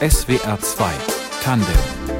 [0.00, 0.90] SWR 2
[1.42, 2.11] Tandem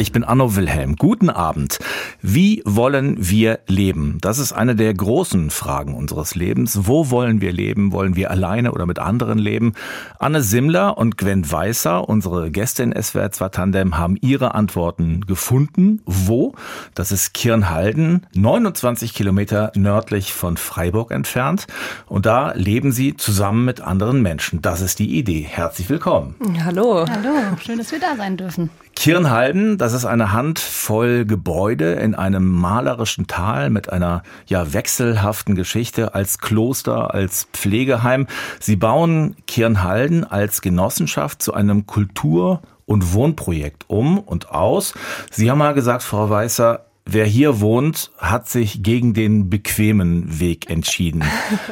[0.00, 0.96] Ich bin Anno Wilhelm.
[0.96, 1.78] Guten Abend.
[2.22, 4.16] Wie wollen wir leben?
[4.22, 6.86] Das ist eine der großen Fragen unseres Lebens.
[6.86, 7.92] Wo wollen wir leben?
[7.92, 9.74] Wollen wir alleine oder mit anderen leben?
[10.18, 16.00] Anne Simmler und Gwen Weißer, unsere Gäste in SWR 2 Tandem, haben ihre Antworten gefunden.
[16.06, 16.54] Wo?
[16.94, 21.66] Das ist Kirnhalden, 29 Kilometer nördlich von Freiburg entfernt.
[22.06, 24.62] Und da leben sie zusammen mit anderen Menschen.
[24.62, 25.42] Das ist die Idee.
[25.46, 26.36] Herzlich willkommen.
[26.64, 27.04] Hallo.
[27.06, 28.70] Hallo, schön, dass wir da sein dürfen.
[29.00, 36.14] Kirnhalden, das ist eine Handvoll Gebäude in einem malerischen Tal mit einer ja wechselhaften Geschichte
[36.14, 38.26] als Kloster, als Pflegeheim.
[38.60, 44.92] Sie bauen Kirnhalden als Genossenschaft zu einem Kultur- und Wohnprojekt um und aus.
[45.30, 50.70] Sie haben mal gesagt, Frau Weißer, Wer hier wohnt, hat sich gegen den bequemen Weg
[50.70, 51.24] entschieden.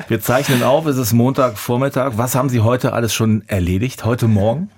[0.08, 2.12] Wir zeichnen auf, es ist Montagvormittag.
[2.16, 4.70] Was haben Sie heute alles schon erledigt, heute Morgen?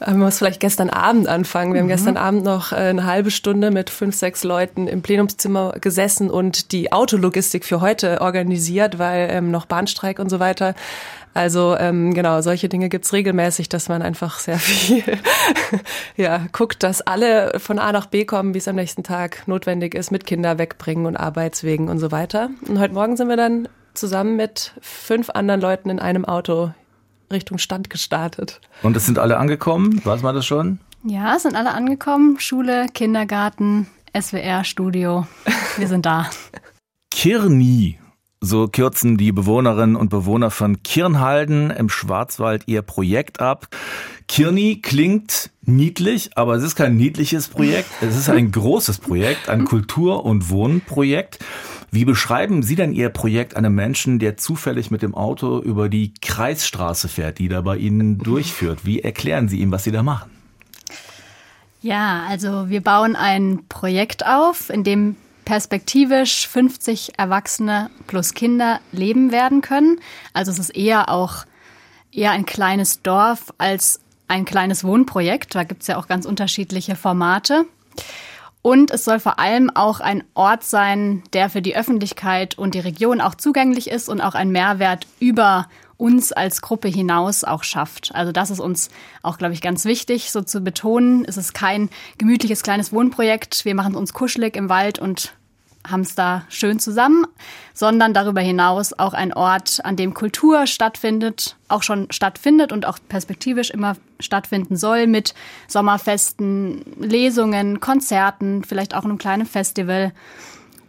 [0.00, 1.74] Man muss vielleicht gestern Abend anfangen.
[1.74, 1.90] Wir haben mhm.
[1.90, 6.72] gestern Abend noch äh, eine halbe Stunde mit fünf, sechs Leuten im Plenumszimmer gesessen und
[6.72, 10.74] die Autologistik für heute organisiert, weil ähm, noch Bahnstreik und so weiter.
[11.34, 15.02] Also ähm, genau, solche Dinge gibt's regelmäßig, dass man einfach sehr viel
[16.16, 19.94] ja, guckt, dass alle von A nach B kommen, wie es am nächsten Tag notwendig
[19.94, 22.50] ist, mit Kinder wegbringen und Arbeitswegen und so weiter.
[22.68, 26.72] Und heute Morgen sind wir dann zusammen mit fünf anderen Leuten in einem Auto
[27.30, 28.60] Richtung Stand gestartet.
[28.82, 30.04] Und es sind alle angekommen?
[30.04, 30.80] Weiß man das schon?
[31.04, 32.38] Ja, es sind alle angekommen.
[32.38, 35.26] Schule, Kindergarten, SWR, Studio.
[35.78, 36.28] Wir sind da.
[37.10, 37.98] Kirni
[38.42, 43.68] so kürzen die Bewohnerinnen und Bewohner von Kirnhalden im Schwarzwald ihr Projekt ab.
[44.26, 47.88] Kirni klingt niedlich, aber es ist kein niedliches Projekt.
[48.00, 51.38] Es ist ein großes Projekt, ein Kultur- und Wohnprojekt.
[51.92, 56.12] Wie beschreiben Sie denn Ihr Projekt einem Menschen, der zufällig mit dem Auto über die
[56.20, 58.80] Kreisstraße fährt, die da bei Ihnen durchführt?
[58.84, 60.30] Wie erklären Sie ihm, was Sie da machen?
[61.80, 69.32] Ja, also wir bauen ein Projekt auf, in dem perspektivisch 50 Erwachsene plus Kinder leben
[69.32, 70.00] werden können.
[70.32, 71.44] Also es ist eher auch
[72.12, 75.54] eher ein kleines Dorf als ein kleines Wohnprojekt.
[75.54, 77.66] Da gibt es ja auch ganz unterschiedliche Formate.
[78.62, 82.80] Und es soll vor allem auch ein Ort sein, der für die Öffentlichkeit und die
[82.80, 85.68] Region auch zugänglich ist und auch einen Mehrwert über
[86.02, 88.12] uns als Gruppe hinaus auch schafft.
[88.12, 88.90] Also das ist uns
[89.22, 91.24] auch, glaube ich, ganz wichtig, so zu betonen.
[91.24, 93.64] Es ist kein gemütliches kleines Wohnprojekt.
[93.64, 95.32] Wir machen uns kuschelig im Wald und
[95.88, 97.24] haben es da schön zusammen,
[97.72, 102.98] sondern darüber hinaus auch ein Ort, an dem Kultur stattfindet, auch schon stattfindet und auch
[103.08, 105.34] perspektivisch immer stattfinden soll mit
[105.68, 110.12] Sommerfesten, Lesungen, Konzerten, vielleicht auch einem kleinen Festival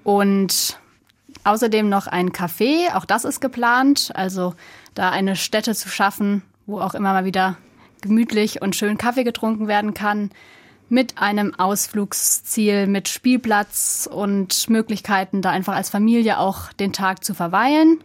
[0.03, 0.79] und
[1.44, 4.56] außerdem noch ein Café, auch das ist geplant, also
[4.95, 7.57] da eine Stätte zu schaffen, wo auch immer mal wieder
[8.01, 10.31] gemütlich und schön Kaffee getrunken werden kann
[10.89, 17.33] mit einem Ausflugsziel, mit Spielplatz und Möglichkeiten, da einfach als Familie auch den Tag zu
[17.33, 17.99] verweilen.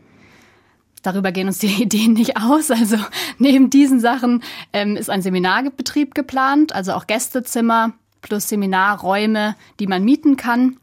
[1.02, 2.70] Darüber gehen uns die Ideen nicht aus.
[2.70, 2.96] Also
[3.38, 10.04] neben diesen Sachen ähm, ist ein Seminarbetrieb geplant, also auch Gästezimmer plus Seminarräume, die man
[10.04, 10.76] mieten kann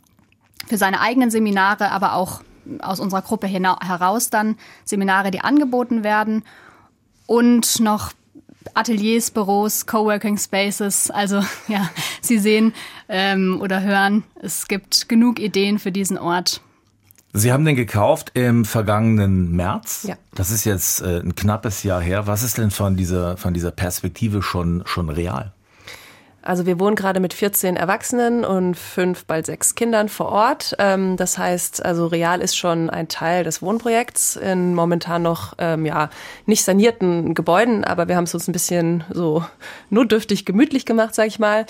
[0.67, 2.41] für seine eigenen Seminare, aber auch
[2.79, 6.43] aus unserer Gruppe heraus dann Seminare, die angeboten werden
[7.27, 8.13] und noch
[8.73, 11.11] Ateliers, Büros, Coworking Spaces.
[11.11, 11.89] Also ja,
[12.21, 12.73] Sie sehen
[13.09, 16.61] ähm, oder hören, es gibt genug Ideen für diesen Ort.
[17.33, 20.05] Sie haben den gekauft im vergangenen März.
[20.07, 20.15] Ja.
[20.33, 22.27] Das ist jetzt äh, ein knappes Jahr her.
[22.27, 25.51] Was ist denn von dieser, von dieser Perspektive schon, schon real?
[26.45, 30.75] Also wir wohnen gerade mit 14 Erwachsenen und fünf, bald sechs Kindern vor Ort.
[30.77, 35.87] Ähm, das heißt, also Real ist schon ein Teil des Wohnprojekts in momentan noch ähm,
[35.87, 36.11] ja
[36.45, 39.43] nicht sanierten Gebäuden, aber wir haben es uns ein bisschen so
[39.89, 41.65] notdürftig gemütlich gemacht, sag ich mal.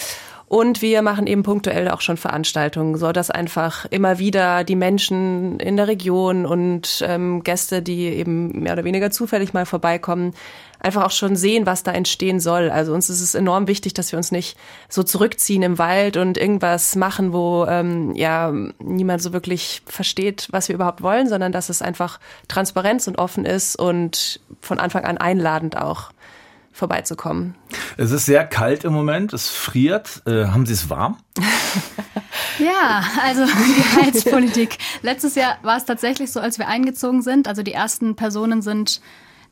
[0.47, 5.59] Und wir machen eben punktuell auch schon Veranstaltungen, so dass einfach immer wieder die Menschen
[5.59, 10.33] in der Region und ähm, Gäste, die eben mehr oder weniger zufällig mal vorbeikommen,
[10.79, 12.69] einfach auch schon sehen, was da entstehen soll.
[12.69, 14.55] Also uns ist es enorm wichtig, dass wir uns nicht
[14.87, 20.67] so zurückziehen im Wald und irgendwas machen, wo ähm, ja niemand so wirklich versteht, was
[20.67, 25.17] wir überhaupt wollen, sondern dass es einfach Transparenz und offen ist und von Anfang an
[25.17, 26.11] einladend auch
[26.75, 27.55] vorbeizukommen.
[27.95, 30.21] Es ist sehr kalt im Moment, es friert.
[30.27, 31.17] Äh, haben Sie es warm?
[32.59, 34.77] ja, also die Heizpolitik.
[35.01, 37.47] Letztes Jahr war es tatsächlich so, als wir eingezogen sind.
[37.47, 38.99] Also die ersten Personen sind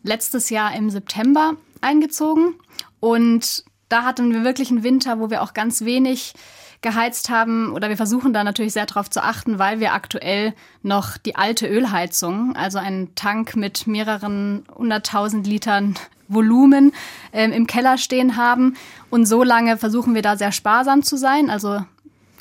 [0.03, 2.55] letztes Jahr im September eingezogen
[2.99, 6.33] und da hatten wir wirklich einen Winter, wo wir auch ganz wenig
[6.83, 10.53] geheizt haben oder wir versuchen da natürlich sehr darauf zu achten, weil wir aktuell
[10.83, 15.95] noch die alte Ölheizung, also einen Tank mit mehreren hunderttausend Litern
[16.27, 16.93] Volumen
[17.31, 18.75] ähm, im Keller stehen haben.
[19.09, 21.49] Und so lange versuchen wir da sehr sparsam zu sein.
[21.49, 21.83] Also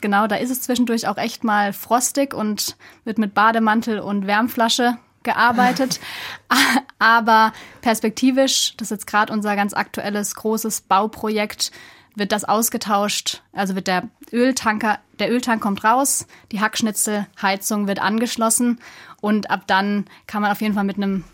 [0.00, 4.98] genau, da ist es zwischendurch auch echt mal frostig und wird mit Bademantel und Wärmflasche
[5.22, 6.00] gearbeitet.
[6.98, 11.72] Aber perspektivisch, das ist jetzt gerade unser ganz aktuelles großes Bauprojekt,
[12.14, 13.42] wird das ausgetauscht.
[13.52, 18.80] Also wird der Öltanker, der Öltank kommt raus, die Hackschnitzelheizung wird angeschlossen
[19.20, 21.24] und ab dann kann man auf jeden Fall mit einem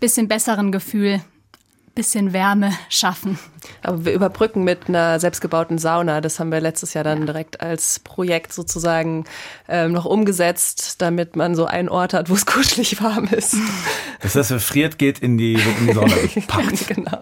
[0.00, 1.20] bisschen besseren Gefühl
[1.94, 3.38] bisschen Wärme schaffen.
[3.82, 6.20] Aber wir überbrücken mit einer selbstgebauten Sauna.
[6.20, 7.26] Das haben wir letztes Jahr dann ja.
[7.26, 9.24] direkt als Projekt sozusagen
[9.68, 13.56] ähm, noch umgesetzt, damit man so einen Ort hat, wo es kuschelig warm ist.
[14.20, 16.14] Das heißt, wer friert, geht in die, in die Sauna.
[16.46, 16.88] Packt.
[16.88, 17.18] genau.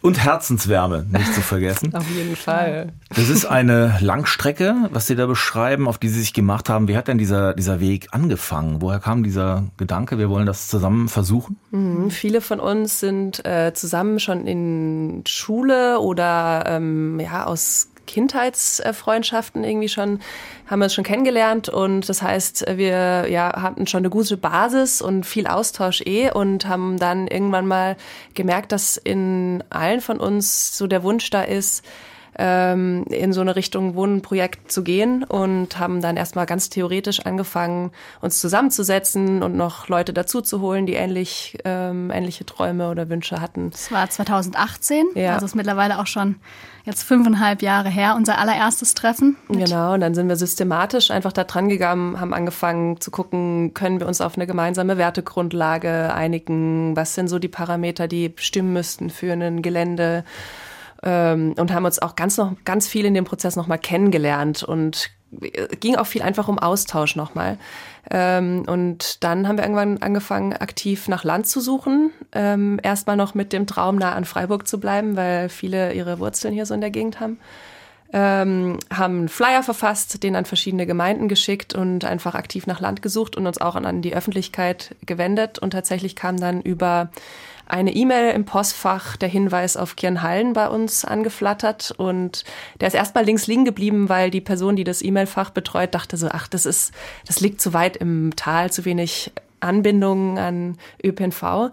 [0.00, 1.94] Und Herzenswärme, nicht zu vergessen.
[1.94, 2.92] Auf jeden Fall.
[3.10, 6.88] Das ist eine Langstrecke, was Sie da beschreiben, auf die Sie sich gemacht haben.
[6.88, 8.80] Wie hat denn dieser, dieser Weg angefangen?
[8.80, 11.56] Woher kam dieser Gedanke, wir wollen das zusammen versuchen?
[11.70, 19.62] Mhm, viele von uns sind äh, zusammen schon in Schule oder ähm, ja, aus Kindheitsfreundschaften
[19.62, 20.18] irgendwie schon,
[20.66, 25.00] haben wir es schon kennengelernt und das heißt, wir ja, hatten schon eine gute Basis
[25.00, 27.96] und viel Austausch eh und haben dann irgendwann mal
[28.34, 31.84] gemerkt, dass in allen von uns so der Wunsch da ist,
[32.38, 37.90] ähm, in so eine Richtung Wohnprojekt zu gehen und haben dann erstmal ganz theoretisch angefangen,
[38.20, 43.40] uns zusammenzusetzen und noch Leute dazu zu holen, die ähnlich, ähm, ähnliche Träume oder Wünsche
[43.40, 43.70] hatten.
[43.70, 45.34] Das war 2018, ja.
[45.34, 46.36] also ist mittlerweile auch schon
[46.88, 49.36] jetzt fünfeinhalb Jahre her, unser allererstes Treffen.
[49.48, 54.00] Genau, und dann sind wir systematisch einfach da dran gegangen, haben angefangen zu gucken, können
[54.00, 59.10] wir uns auf eine gemeinsame Wertegrundlage einigen, was sind so die Parameter, die bestimmen müssten
[59.10, 60.24] für ein Gelände
[61.02, 65.10] ähm, und haben uns auch ganz noch ganz viel in dem Prozess nochmal kennengelernt und
[65.80, 67.58] ging auch viel einfach um Austausch nochmal.
[68.10, 72.10] Ähm, und dann haben wir irgendwann angefangen, aktiv nach Land zu suchen.
[72.32, 76.54] Ähm, Erstmal noch mit dem Traum, nah an Freiburg zu bleiben, weil viele ihre Wurzeln
[76.54, 77.38] hier so in der Gegend haben.
[78.10, 83.02] Ähm, haben einen Flyer verfasst, den an verschiedene Gemeinden geschickt und einfach aktiv nach Land
[83.02, 85.58] gesucht und uns auch an, an die Öffentlichkeit gewendet.
[85.58, 87.10] Und tatsächlich kam dann über
[87.68, 92.44] eine E-Mail im Postfach der Hinweis auf Kirnhallen bei uns angeflattert und
[92.80, 96.28] der ist erstmal links liegen geblieben, weil die Person, die das E-Mail-Fach betreut, dachte so,
[96.30, 96.92] ach, das ist,
[97.26, 101.70] das liegt zu weit im Tal, zu wenig Anbindungen an ÖPNV.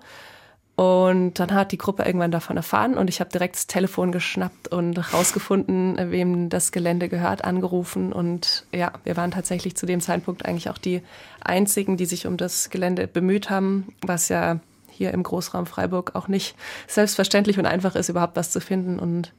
[0.76, 4.68] Und dann hat die Gruppe irgendwann davon erfahren und ich habe direkt das Telefon geschnappt
[4.68, 8.12] und rausgefunden, wem das Gelände gehört, angerufen.
[8.12, 11.02] Und ja, wir waren tatsächlich zu dem Zeitpunkt eigentlich auch die
[11.40, 14.60] einzigen, die sich um das Gelände bemüht haben, was ja
[14.96, 16.56] hier im Großraum Freiburg auch nicht
[16.88, 18.98] selbstverständlich und einfach ist, überhaupt was zu finden.
[19.00, 19.34] Und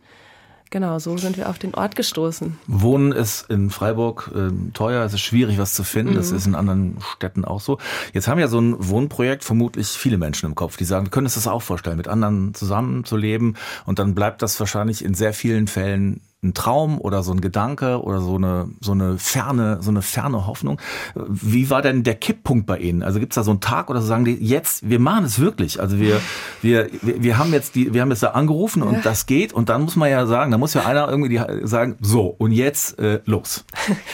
[0.71, 2.59] genau, so sind wir auf den Ort gestoßen.
[2.67, 6.13] Wohnen ist in Freiburg äh, teuer, es ist schwierig, was zu finden.
[6.13, 6.17] Mhm.
[6.17, 7.79] Das ist in anderen Städten auch so.
[8.13, 11.27] Jetzt haben ja so ein Wohnprojekt vermutlich viele Menschen im Kopf, die sagen, wir können
[11.27, 13.57] uns das auch vorstellen, mit anderen zusammenzuleben.
[13.87, 18.03] Und dann bleibt das wahrscheinlich in sehr vielen Fällen ein Traum oder so ein Gedanke
[18.03, 20.81] oder so eine so eine ferne so eine ferne Hoffnung.
[21.15, 23.03] Wie war denn der Kipppunkt bei Ihnen?
[23.03, 25.39] Also gibt es da so einen Tag oder so sagen die jetzt wir machen es
[25.39, 25.81] wirklich?
[25.81, 26.21] Also wir
[26.63, 29.01] wir wir haben jetzt die wir haben jetzt da angerufen und ja.
[29.01, 32.27] das geht und dann muss man ja sagen, da muss ja einer irgendwie sagen so
[32.27, 33.65] und jetzt äh, los.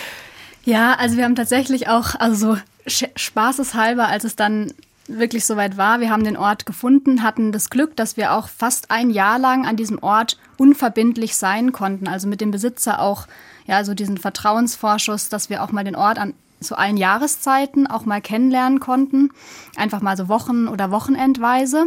[0.64, 2.54] Ja, also wir haben tatsächlich auch also
[2.86, 4.72] so spaßeshalber, als es dann
[5.08, 6.00] wirklich soweit war.
[6.00, 9.66] Wir haben den Ort gefunden, hatten das Glück, dass wir auch fast ein Jahr lang
[9.66, 12.09] an diesem Ort unverbindlich sein konnten.
[12.09, 13.26] Also mit dem Besitzer auch,
[13.66, 18.04] ja, so diesen Vertrauensvorschuss, dass wir auch mal den Ort an zu allen Jahreszeiten auch
[18.04, 19.30] mal kennenlernen konnten.
[19.76, 21.87] Einfach mal so Wochen- oder Wochenendweise.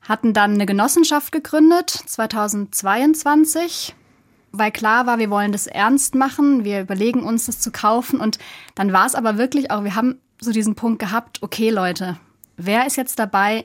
[0.00, 3.94] Hatten dann eine Genossenschaft gegründet, 2022
[4.58, 8.20] weil klar war, wir wollen das ernst machen, wir überlegen uns, das zu kaufen.
[8.20, 8.38] Und
[8.74, 12.16] dann war es aber wirklich auch, wir haben so diesen Punkt gehabt, okay Leute,
[12.56, 13.64] wer ist jetzt dabei?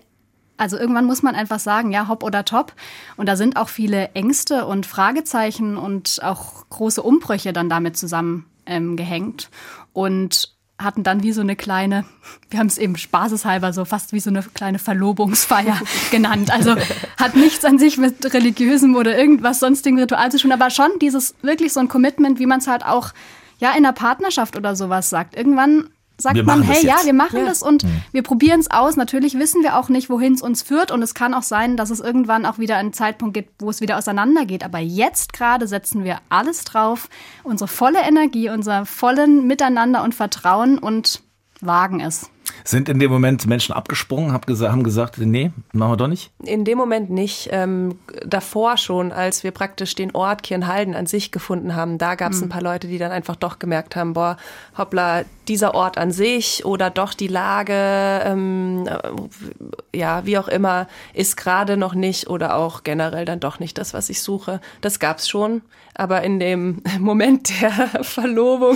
[0.57, 2.73] Also irgendwann muss man einfach sagen, ja, hopp oder top.
[3.17, 9.49] Und da sind auch viele Ängste und Fragezeichen und auch große Umbrüche dann damit zusammengehängt.
[9.51, 12.05] Ähm, und hatten dann wie so eine kleine,
[12.49, 15.79] wir haben es eben spaßeshalber so fast wie so eine kleine Verlobungsfeier
[16.11, 16.51] genannt.
[16.51, 16.75] Also
[17.17, 21.35] hat nichts an sich mit religiösem oder irgendwas sonstigen Ritual zu tun, aber schon dieses
[21.41, 23.13] wirklich so ein Commitment, wie man es halt auch
[23.59, 25.35] ja in der Partnerschaft oder sowas sagt.
[25.35, 27.45] Irgendwann sagt man, hey, ja, wir machen ja.
[27.45, 28.03] das und mhm.
[28.11, 28.95] wir probieren es aus.
[28.95, 31.89] Natürlich wissen wir auch nicht, wohin es uns führt und es kann auch sein, dass
[31.89, 34.63] es irgendwann auch wieder einen Zeitpunkt gibt, wo es wieder auseinandergeht.
[34.63, 37.09] Aber jetzt gerade setzen wir alles drauf,
[37.43, 41.23] unsere volle Energie, unser vollen Miteinander und Vertrauen und
[41.59, 42.29] wagen es.
[42.63, 46.31] Sind in dem Moment Menschen abgesprungen, haben gesagt, nee, machen wir doch nicht?
[46.43, 47.49] In dem Moment nicht.
[47.51, 52.31] Ähm, davor schon, als wir praktisch den Ort Kirnhalden an sich gefunden haben, da gab
[52.31, 52.45] es mhm.
[52.45, 54.37] ein paar Leute, die dann einfach doch gemerkt haben, boah,
[54.77, 60.87] hoppla, dieser Ort an sich oder doch die Lage, ähm, äh, ja, wie auch immer,
[61.13, 64.61] ist gerade noch nicht oder auch generell dann doch nicht das, was ich suche.
[64.81, 65.61] Das gab es schon,
[66.01, 67.71] aber in dem Moment der
[68.03, 68.75] Verlobung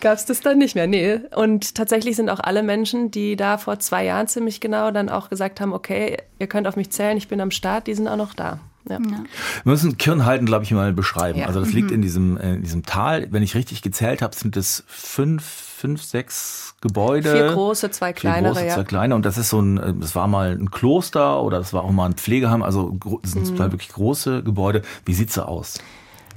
[0.00, 0.88] gab es das dann nicht mehr.
[0.88, 1.20] Nee.
[1.36, 5.30] Und tatsächlich sind auch alle Menschen, die da vor zwei Jahren ziemlich genau dann auch
[5.30, 8.16] gesagt haben, okay, ihr könnt auf mich zählen, ich bin am Start, die sind auch
[8.16, 8.58] noch da.
[8.88, 8.98] Ja.
[8.98, 9.24] Wir
[9.62, 11.38] müssen Kirnhalden, glaube ich, mal beschreiben.
[11.38, 11.46] Ja.
[11.46, 11.94] Also das liegt mhm.
[11.94, 13.28] in diesem, in diesem Tal.
[13.30, 17.30] Wenn ich richtig gezählt habe, sind es fünf, fünf, sechs Gebäude.
[17.30, 18.56] Vier große, zwei kleinere.
[18.56, 19.14] Vier große, zwei kleine.
[19.14, 22.06] Und das ist so ein, das war mal ein Kloster oder das war auch mal
[22.06, 22.64] ein Pflegeheim.
[22.64, 23.56] Also das sind mhm.
[23.56, 24.82] zwei wirklich große Gebäude.
[25.04, 25.78] Wie sieht's so aus?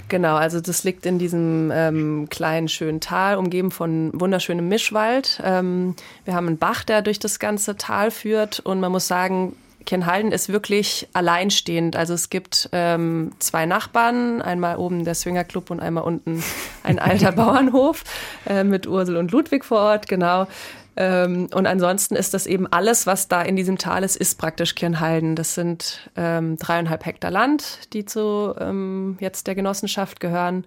[0.08, 5.42] Genau, also das liegt in diesem ähm, kleinen, schönen Tal, umgeben von wunderschönem Mischwald.
[5.44, 5.96] Ähm,
[6.26, 10.32] wir haben einen Bach, der durch das ganze Tal führt und man muss sagen, Kirnhalden
[10.32, 11.96] ist wirklich alleinstehend.
[11.96, 16.44] Also es gibt ähm, zwei Nachbarn, einmal oben der Swingerclub und einmal unten
[16.84, 18.04] ein alter Bauernhof
[18.48, 20.48] äh, mit Ursel und Ludwig vor Ort, genau.
[20.98, 24.76] Ähm, und ansonsten ist das eben alles, was da in diesem Tal ist, ist praktisch
[24.76, 25.36] Kirnhalden.
[25.36, 30.66] Das sind ähm, dreieinhalb Hektar Land, die zu ähm, jetzt der Genossenschaft gehören.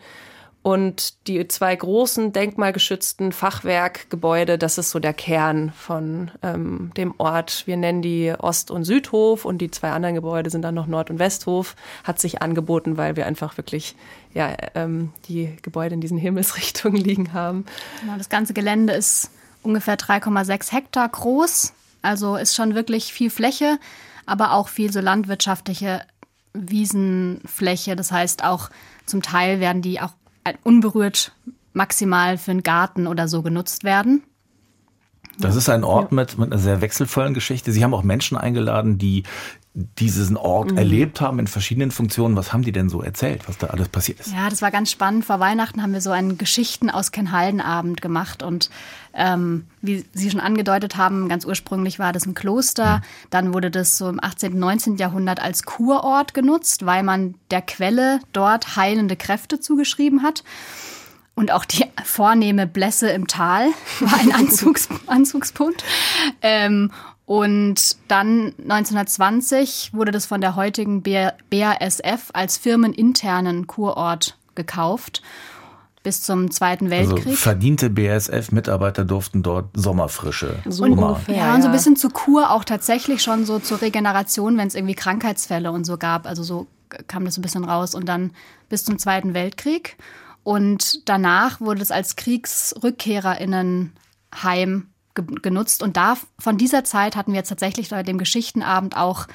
[0.60, 7.62] Und die zwei großen denkmalgeschützten Fachwerkgebäude, das ist so der Kern von ähm, dem Ort.
[7.66, 11.10] Wir nennen die Ost- und Südhof und die zwei anderen Gebäude sind dann noch Nord-
[11.10, 11.74] und Westhof.
[12.04, 13.94] Hat sich angeboten, weil wir einfach wirklich
[14.34, 17.64] ja, ähm, die Gebäude in diesen Himmelsrichtungen liegen haben.
[18.00, 19.30] Genau, das ganze Gelände ist
[19.62, 21.72] ungefähr 3,6 Hektar groß.
[22.02, 23.78] Also ist schon wirklich viel Fläche,
[24.26, 26.02] aber auch viel so landwirtschaftliche
[26.52, 27.96] Wiesenfläche.
[27.96, 28.70] Das heißt auch
[29.06, 30.12] zum Teil werden die auch
[30.64, 31.32] unberührt
[31.72, 34.22] maximal für einen Garten oder so genutzt werden.
[35.38, 37.70] Das ist ein Ort mit, mit einer sehr wechselvollen Geschichte.
[37.70, 39.22] Sie haben auch Menschen eingeladen, die
[39.74, 40.78] diesen Ort mhm.
[40.78, 42.34] erlebt haben in verschiedenen Funktionen.
[42.34, 44.32] Was haben die denn so erzählt, was da alles passiert ist?
[44.32, 45.24] Ja, das war ganz spannend.
[45.24, 48.70] Vor Weihnachten haben wir so einen Geschichten aus Kenhalden Abend gemacht und
[49.14, 53.02] ähm, wie Sie schon angedeutet haben, ganz ursprünglich war das ein Kloster.
[53.30, 54.96] Dann wurde das so im 18., und 19.
[54.96, 60.44] Jahrhundert als Kurort genutzt, weil man der Quelle dort heilende Kräfte zugeschrieben hat.
[61.34, 63.68] Und auch die vornehme Blässe im Tal
[64.00, 65.84] war ein Anzugs Anzugspunkt.
[66.42, 66.90] Ähm,
[67.26, 75.22] und dann 1920 wurde das von der heutigen BASF als firmeninternen Kurort gekauft
[76.08, 77.26] bis zum Zweiten also Weltkrieg.
[77.26, 80.54] Also verdiente BASF-Mitarbeiter durften dort Sommerfrische.
[80.64, 83.82] So und, ungefähr, ja, und so ein bisschen zur Kur auch tatsächlich schon so zur
[83.82, 86.26] Regeneration, wenn es irgendwie Krankheitsfälle und so gab.
[86.26, 86.66] Also so
[87.08, 87.94] kam das ein bisschen raus.
[87.94, 88.30] Und dann
[88.70, 89.98] bis zum Zweiten Weltkrieg.
[90.44, 94.86] Und danach wurde es als KriegsrückkehrerInnenheim
[95.42, 95.82] genutzt.
[95.82, 99.26] Und da von dieser Zeit hatten wir jetzt tatsächlich bei dem Geschichtenabend auch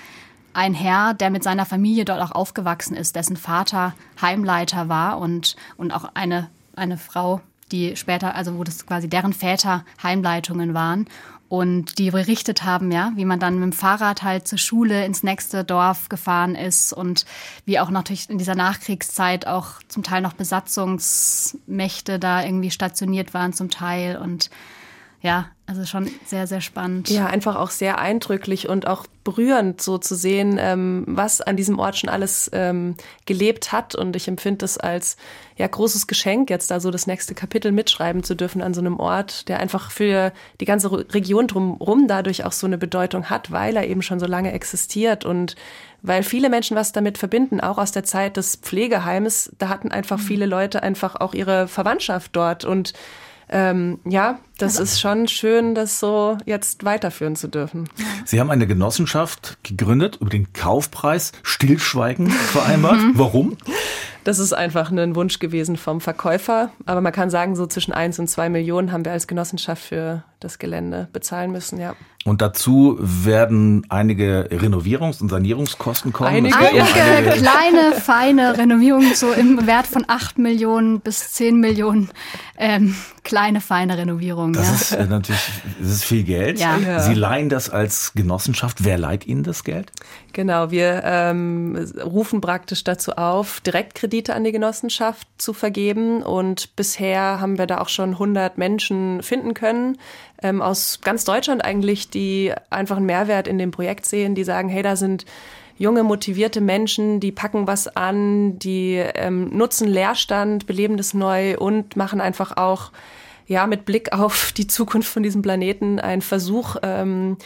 [0.53, 5.56] ein Herr, der mit seiner Familie dort auch aufgewachsen ist, dessen Vater Heimleiter war und,
[5.77, 11.08] und auch eine, eine Frau, die später, also wo das quasi deren Väter Heimleitungen waren
[11.53, 15.22] und die berichtet haben, ja, wie man dann mit dem Fahrrad halt zur Schule ins
[15.22, 17.25] nächste Dorf gefahren ist und
[17.65, 23.53] wie auch natürlich in dieser Nachkriegszeit auch zum Teil noch Besatzungsmächte da irgendwie stationiert waren
[23.53, 24.50] zum Teil und
[25.24, 27.10] ja, also schon sehr, sehr spannend.
[27.10, 31.80] Ja, einfach auch sehr eindrücklich und auch berührend so zu sehen, ähm, was an diesem
[31.80, 33.96] Ort schon alles ähm, gelebt hat.
[33.96, 35.15] Und ich empfinde es als
[35.56, 39.00] ja großes Geschenk, jetzt da so das nächste Kapitel mitschreiben zu dürfen an so einem
[39.00, 43.77] Ort, der einfach für die ganze Region drumherum dadurch auch so eine Bedeutung hat, weil
[43.77, 45.56] er eben schon so lange existiert und
[46.01, 49.53] weil viele Menschen was damit verbinden, auch aus der Zeit des Pflegeheims.
[49.58, 50.24] Da hatten einfach mhm.
[50.24, 52.92] viele Leute einfach auch ihre Verwandtschaft dort und
[53.53, 54.83] ähm, ja, das also.
[54.83, 57.88] ist schon schön, das so jetzt weiterführen zu dürfen.
[58.25, 62.98] Sie haben eine Genossenschaft gegründet, über den Kaufpreis Stillschweigen vereinbart.
[63.13, 63.55] Warum?
[64.24, 66.72] Das ist einfach ein Wunsch gewesen vom Verkäufer.
[66.88, 70.24] Aber man kann sagen, so zwischen eins und zwei Millionen haben wir als Genossenschaft für
[70.39, 71.95] das Gelände bezahlen müssen, ja.
[72.25, 76.30] Und dazu werden einige Renovierungs- und Sanierungskosten kommen.
[76.30, 82.10] Einige, einige, einige kleine, feine Renovierungen, so im Wert von acht Millionen bis zehn Millionen.
[82.58, 84.53] Ähm, kleine, feine Renovierungen.
[84.53, 84.74] Das ja.
[84.74, 85.42] ist äh, natürlich
[85.80, 86.60] das ist viel Geld.
[86.60, 86.77] Ja.
[86.77, 87.00] ja.
[87.00, 88.86] Sie leihen das als Genossenschaft.
[88.86, 89.92] Wer leiht Ihnen das Geld?
[90.32, 96.24] Genau, wir ähm, rufen praktisch dazu auf, Direktkredite an die Genossenschaft zu vergeben.
[96.24, 99.98] Und bisher haben wir da auch schon 100 Menschen finden können,
[100.42, 104.70] ähm, aus ganz Deutschland eigentlich, die einfach einen Mehrwert in dem Projekt sehen, die sagen,
[104.70, 105.25] hey, da sind
[105.78, 111.96] junge, motivierte Menschen, die packen was an, die ähm, nutzen Leerstand, beleben das neu und
[111.96, 112.92] machen einfach auch
[113.48, 117.38] ja mit Blick auf die Zukunft von diesem Planeten ein Versuch, ähm,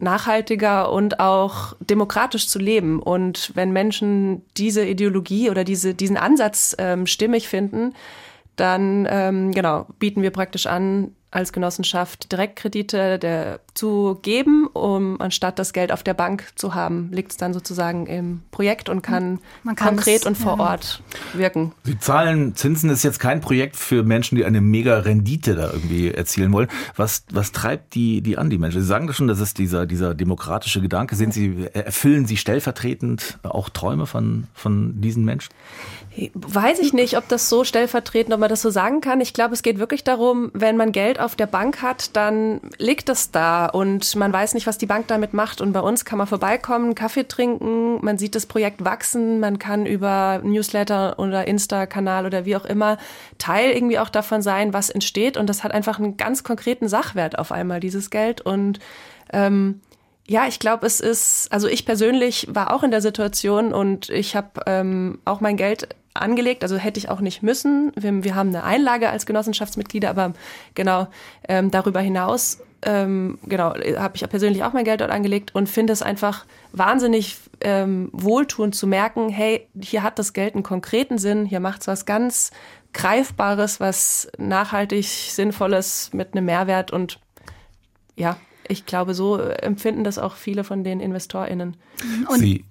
[0.00, 3.00] nachhaltiger und auch demokratisch zu leben.
[3.00, 7.94] Und wenn Menschen diese Ideologie oder diese, diesen Ansatz ähm, stimmig finden,
[8.56, 15.58] dann ähm, genau bieten wir praktisch an, als Genossenschaft Direktkredite der, zu geben, um anstatt
[15.58, 19.38] das Geld auf der Bank zu haben, liegt es dann sozusagen im Projekt und kann
[19.76, 21.72] konkret und vor Ort wirken.
[21.84, 26.10] Sie zahlen Zinsen ist jetzt kein Projekt für Menschen, die eine mega Rendite da irgendwie
[26.10, 26.68] erzielen wollen.
[26.96, 28.80] Was, was treibt die, die an, die Menschen?
[28.80, 31.14] Sie sagen das schon, das ist dieser, dieser demokratische Gedanke.
[31.14, 35.52] Sind Sie, erfüllen Sie stellvertretend auch Träume von, von diesen Menschen?
[36.34, 39.20] Weiß ich nicht, ob das so stellvertretend, ob man das so sagen kann.
[39.20, 43.08] Ich glaube, es geht wirklich darum, wenn man Geld auf der Bank hat, dann liegt
[43.08, 45.60] es da und man weiß nicht, was die Bank damit macht.
[45.60, 49.86] Und bei uns kann man vorbeikommen, Kaffee trinken, man sieht das Projekt wachsen, man kann
[49.86, 52.98] über Newsletter oder Insta-Kanal oder wie auch immer
[53.38, 55.36] Teil irgendwie auch davon sein, was entsteht.
[55.36, 58.40] Und das hat einfach einen ganz konkreten Sachwert auf einmal, dieses Geld.
[58.40, 58.78] Und
[59.32, 59.80] ähm,
[60.26, 64.36] ja, ich glaube, es ist, also ich persönlich war auch in der Situation und ich
[64.36, 67.92] habe ähm, auch mein Geld angelegt, also hätte ich auch nicht müssen.
[67.96, 70.32] Wir, wir haben eine Einlage als Genossenschaftsmitglieder, aber
[70.74, 71.08] genau
[71.48, 75.92] ähm, darüber hinaus ähm, genau habe ich persönlich auch mein Geld dort angelegt und finde
[75.92, 81.44] es einfach wahnsinnig ähm, wohltuend zu merken, hey, hier hat das Geld einen konkreten Sinn,
[81.44, 82.50] hier macht es was ganz
[82.92, 87.20] Greifbares, was nachhaltig Sinnvolles mit einem Mehrwert und
[88.16, 88.36] ja,
[88.66, 91.76] ich glaube, so empfinden das auch viele von den InvestorInnen.
[92.28, 92.64] Und Sie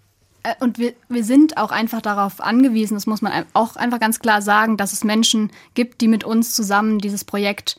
[0.60, 4.41] und wir, wir sind auch einfach darauf angewiesen, das muss man auch einfach ganz klar
[4.41, 7.77] sagen, dass es Menschen gibt, die mit uns zusammen dieses Projekt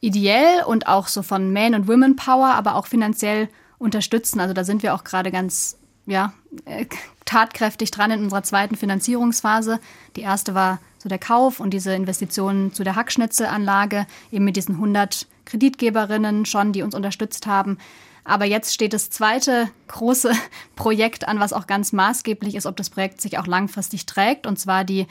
[0.00, 3.48] ideell und auch so von Man- und Women Power, aber auch finanziell
[3.78, 4.40] unterstützen.
[4.40, 6.32] Also da sind wir auch gerade ganz ja,
[6.64, 6.86] äh,
[7.24, 9.80] tatkräftig dran in unserer zweiten Finanzierungsphase.
[10.14, 14.76] Die erste war so der Kauf und diese Investitionen zu der Hackschnitzelanlage, eben mit diesen
[14.76, 17.78] 100 Kreditgeberinnen schon, die uns unterstützt haben.
[18.26, 20.32] Aber jetzt steht das zweite große
[20.76, 24.58] Projekt an, was auch ganz maßgeblich ist, ob das Projekt sich auch langfristig trägt, und
[24.58, 25.06] zwar die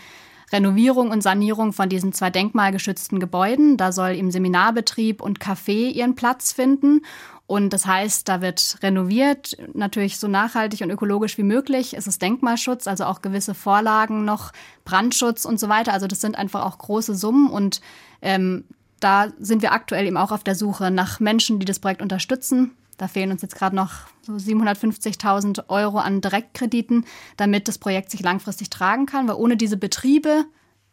[0.52, 3.78] Renovierung und Sanierung von diesen zwei denkmalgeschützten Gebäuden.
[3.78, 7.02] Da soll im Seminarbetrieb und Café ihren Platz finden.
[7.48, 11.96] Und das heißt, da wird renoviert, natürlich so nachhaltig und ökologisch wie möglich.
[11.96, 14.52] Es ist Denkmalschutz, also auch gewisse Vorlagen noch,
[14.84, 15.94] Brandschutz und so weiter.
[15.94, 17.82] Also das sind einfach auch große Summen und
[18.22, 18.66] ähm,
[19.00, 22.72] da sind wir aktuell eben auch auf der Suche nach Menschen, die das Projekt unterstützen.
[22.98, 27.06] Da fehlen uns jetzt gerade noch so 750.000 Euro an Direktkrediten,
[27.38, 30.46] damit das Projekt sich langfristig tragen kann, weil ohne diese Betriebe,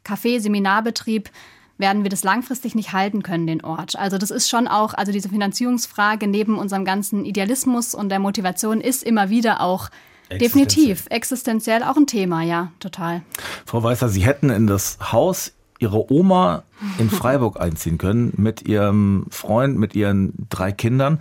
[0.05, 1.31] Café, Seminarbetrieb,
[1.79, 3.97] werden wir das langfristig nicht halten können, den Ort.
[3.97, 8.81] Also das ist schon auch, also diese Finanzierungsfrage neben unserem ganzen Idealismus und der Motivation
[8.81, 9.88] ist immer wieder auch
[10.31, 13.23] definitiv existenziell auch ein Thema, ja, total.
[13.67, 16.62] Frau Weißer, Sie hätten in das Haus ihre Oma
[16.99, 21.19] in Freiburg einziehen können mit ihrem Freund, mit ihren drei Kindern.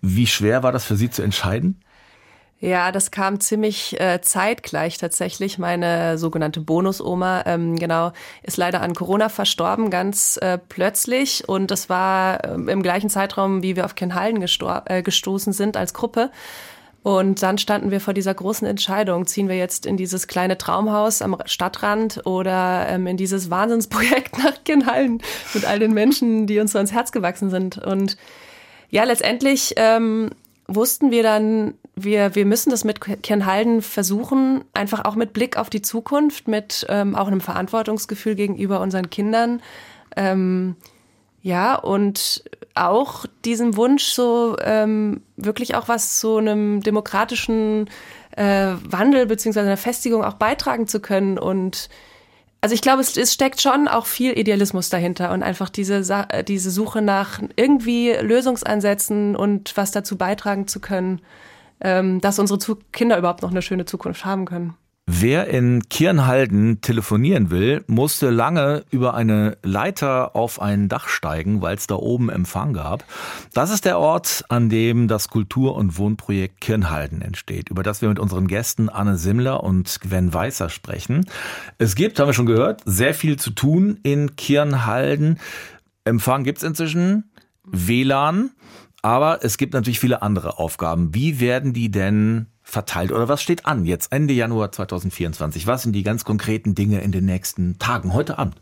[0.00, 1.80] Wie schwer war das für Sie zu entscheiden?
[2.60, 5.58] Ja, das kam ziemlich äh, zeitgleich tatsächlich.
[5.58, 11.46] Meine sogenannte Bonusoma, ähm, genau, ist leider an Corona verstorben, ganz äh, plötzlich.
[11.46, 15.92] Und das war äh, im gleichen Zeitraum, wie wir auf Kenhalden äh, gestoßen sind als
[15.92, 16.30] Gruppe.
[17.02, 21.20] Und dann standen wir vor dieser großen Entscheidung, ziehen wir jetzt in dieses kleine Traumhaus
[21.20, 25.20] am Stadtrand oder ähm, in dieses Wahnsinnsprojekt nach Kirnhallen
[25.52, 27.76] mit all den Menschen, die uns so ans Herz gewachsen sind.
[27.76, 28.16] Und
[28.90, 30.30] ja, letztendlich ähm,
[30.66, 35.70] wussten wir dann, wir, wir müssen das mit Kirnhalden versuchen, einfach auch mit Blick auf
[35.70, 39.62] die Zukunft, mit ähm, auch einem Verantwortungsgefühl gegenüber unseren Kindern.
[40.16, 40.76] Ähm,
[41.42, 42.44] ja, und
[42.74, 47.88] auch diesem Wunsch, so ähm, wirklich auch was zu einem demokratischen
[48.36, 51.38] äh, Wandel beziehungsweise einer Festigung auch beitragen zu können.
[51.38, 51.88] Und
[52.64, 56.02] also ich glaube, es, es steckt schon auch viel Idealismus dahinter und einfach diese,
[56.48, 61.20] diese Suche nach irgendwie Lösungsansätzen und was dazu beitragen zu können,
[61.82, 62.58] ähm, dass unsere
[62.90, 64.72] Kinder überhaupt noch eine schöne Zukunft haben können.
[65.06, 71.76] Wer in Kirnhalden telefonieren will, musste lange über eine Leiter auf ein Dach steigen, weil
[71.76, 73.04] es da oben Empfang gab.
[73.52, 78.08] Das ist der Ort, an dem das Kultur- und Wohnprojekt Kirnhalden entsteht, über das wir
[78.08, 81.26] mit unseren Gästen Anne Simmler und Gwen Weißer sprechen.
[81.76, 85.38] Es gibt, haben wir schon gehört, sehr viel zu tun in Kirnhalden.
[86.04, 87.30] Empfang gibt's inzwischen,
[87.64, 88.52] WLAN,
[89.02, 91.14] aber es gibt natürlich viele andere Aufgaben.
[91.14, 95.66] Wie werden die denn verteilt oder was steht an jetzt Ende Januar 2024?
[95.66, 98.56] Was sind die ganz konkreten Dinge in den nächsten Tagen, heute Abend?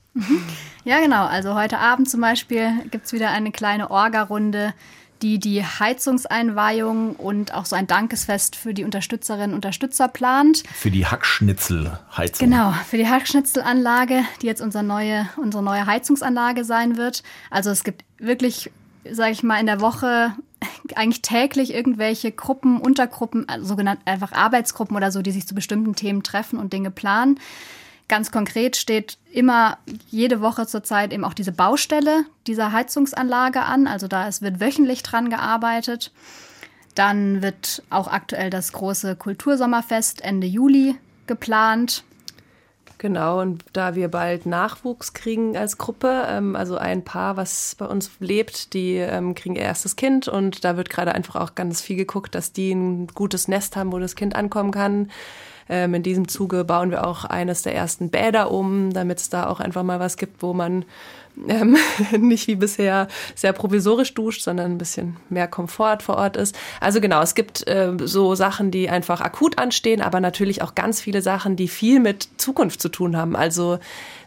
[0.84, 1.26] Ja, genau.
[1.26, 4.74] Also heute Abend zum Beispiel gibt es wieder eine kleine Orga-Runde,
[5.22, 10.64] die die Heizungseinweihung und auch so ein Dankesfest für die Unterstützerinnen und Unterstützer plant.
[10.74, 12.50] Für die Hackschnitzelheizung.
[12.50, 17.22] Genau, für die Hackschnitzelanlage, die jetzt unsere neue, unsere neue Heizungsanlage sein wird.
[17.50, 18.70] Also es gibt wirklich,
[19.10, 20.34] sage ich mal, in der Woche
[20.94, 25.94] eigentlich täglich irgendwelche Gruppen, Untergruppen, also sogenannte einfach Arbeitsgruppen oder so, die sich zu bestimmten
[25.94, 27.38] Themen treffen und Dinge planen.
[28.08, 29.78] Ganz konkret steht immer
[30.10, 33.86] jede Woche zurzeit eben auch diese Baustelle dieser Heizungsanlage an.
[33.86, 36.12] Also da es wird wöchentlich dran gearbeitet.
[36.94, 40.96] Dann wird auch aktuell das große Kultursommerfest Ende Juli
[41.26, 42.04] geplant.
[43.02, 47.84] Genau, und da wir bald Nachwuchs kriegen als Gruppe, ähm, also ein Paar, was bei
[47.84, 51.80] uns lebt, die ähm, kriegen ihr erstes Kind und da wird gerade einfach auch ganz
[51.80, 55.10] viel geguckt, dass die ein gutes Nest haben, wo das Kind ankommen kann.
[55.72, 59.46] Ähm, in diesem Zuge bauen wir auch eines der ersten Bäder um, damit es da
[59.46, 60.84] auch einfach mal was gibt, wo man
[61.48, 61.78] ähm,
[62.18, 66.54] nicht wie bisher sehr provisorisch duscht, sondern ein bisschen mehr Komfort vor Ort ist.
[66.78, 71.00] Also genau, es gibt äh, so Sachen, die einfach akut anstehen, aber natürlich auch ganz
[71.00, 73.34] viele Sachen, die viel mit Zukunft zu tun haben.
[73.34, 73.78] Also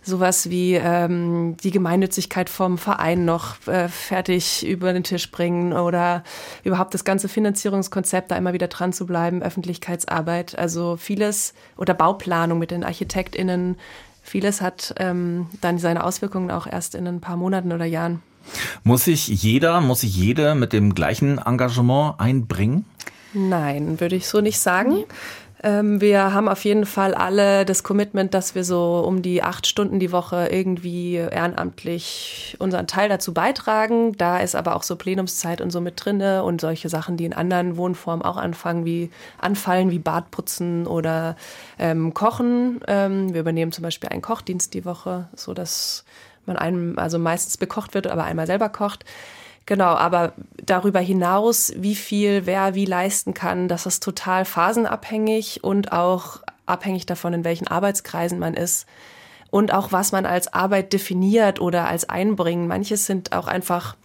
[0.06, 6.24] sowas wie ähm, die Gemeinnützigkeit vom Verein noch äh, fertig über den Tisch bringen oder
[6.64, 12.60] überhaupt das ganze Finanzierungskonzept da immer wieder dran zu bleiben, Öffentlichkeitsarbeit, also vieles oder Bauplanung
[12.60, 13.78] mit den ArchitektInnen,
[14.22, 18.22] vieles hat ähm, dann seine Auswirkungen auch erst in ein paar Monaten oder Jahren.
[18.84, 22.86] Muss sich jeder, muss sich jede mit dem gleichen Engagement einbringen?
[23.34, 25.04] Nein, würde ich so nicht sagen.
[25.64, 29.68] Ähm, wir haben auf jeden Fall alle das Commitment, dass wir so um die acht
[29.68, 34.14] Stunden die Woche irgendwie ehrenamtlich unseren Teil dazu beitragen.
[34.18, 37.34] Da ist aber auch so Plenumszeit und so mit drinne und solche Sachen, die in
[37.34, 41.36] anderen Wohnformen auch anfangen, wie anfallen, wie Badputzen oder
[41.80, 42.82] ähm, Kochen.
[42.88, 46.04] Ähm, wir übernehmen zum Beispiel einen Kochdienst die Woche, so dass
[46.46, 49.06] man einem also meistens bekocht wird, aber einmal selber kocht.
[49.66, 55.92] Genau, aber darüber hinaus, wie viel wer wie leisten kann, das ist total phasenabhängig und
[55.92, 58.88] auch abhängig davon, in welchen Arbeitskreisen man ist
[59.50, 62.68] und auch was man als Arbeit definiert oder als Einbringen.
[62.68, 63.96] Manches sind auch einfach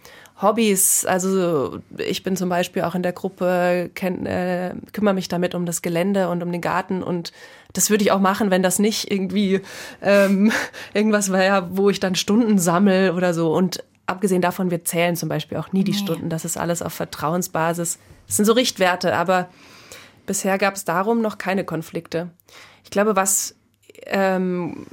[0.41, 1.05] Hobbys.
[1.05, 5.65] Also ich bin zum Beispiel auch in der Gruppe, kenn, äh, kümmere mich damit um
[5.65, 7.31] das Gelände und um den Garten und
[7.73, 9.61] das würde ich auch machen, wenn das nicht irgendwie
[10.01, 10.51] ähm,
[10.93, 13.53] irgendwas wäre, wo ich dann Stunden sammel oder so.
[13.53, 15.97] Und abgesehen davon, wir zählen zum Beispiel auch nie die nee.
[15.97, 16.29] Stunden.
[16.29, 17.99] Das ist alles auf Vertrauensbasis.
[18.27, 19.49] Das sind so Richtwerte, aber
[20.25, 22.29] bisher gab es darum noch keine Konflikte.
[22.83, 23.55] Ich glaube, was
[24.05, 24.85] ähm,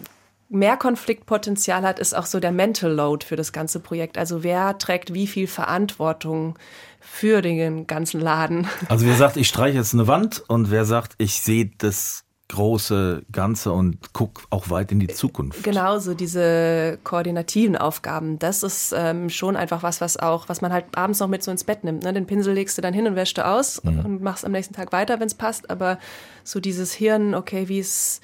[0.49, 4.19] mehr Konfliktpotenzial hat, ist auch so der Mental Load für das ganze Projekt.
[4.19, 6.59] Also wer trägt wie viel Verantwortung
[7.01, 8.67] für den ganzen Laden?
[8.89, 13.23] Also wer sagt, ich streiche jetzt eine Wand und wer sagt, ich sehe das große
[13.31, 15.63] Ganze und guck auch weit in die Zukunft.
[15.63, 20.87] Genauso diese koordinativen Aufgaben, das ist ähm, schon einfach was, was auch, was man halt
[20.95, 22.05] abends noch mit so ins Bett nimmt.
[22.05, 22.13] Ne?
[22.13, 24.05] Den Pinsel legst du dann hin und wäschst du aus mhm.
[24.05, 25.71] und machst am nächsten Tag weiter, wenn es passt.
[25.71, 25.99] Aber
[26.43, 28.23] so dieses Hirn, okay, wie ist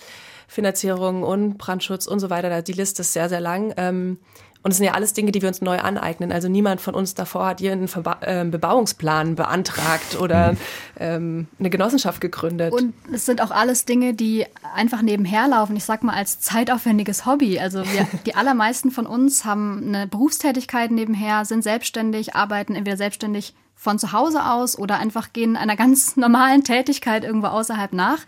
[0.48, 3.74] Finanzierung und Brandschutz und so weiter, die Liste ist sehr, sehr lang.
[3.76, 4.18] Ähm,
[4.64, 6.32] und es sind ja alles Dinge, die wir uns neu aneignen.
[6.32, 10.58] Also niemand von uns davor hat hier einen Verba äh, Bebauungsplan beantragt oder mhm.
[10.98, 12.72] ähm, eine Genossenschaft gegründet.
[12.72, 15.76] Und es sind auch alles Dinge, die einfach nebenher laufen.
[15.76, 17.58] Ich sag mal als zeitaufwendiges Hobby.
[17.58, 23.54] Also wir, die allermeisten von uns haben eine Berufstätigkeit nebenher, sind selbstständig, arbeiten entweder selbstständig
[23.76, 28.20] von zu Hause aus oder einfach gehen einer ganz normalen Tätigkeit irgendwo außerhalb nach,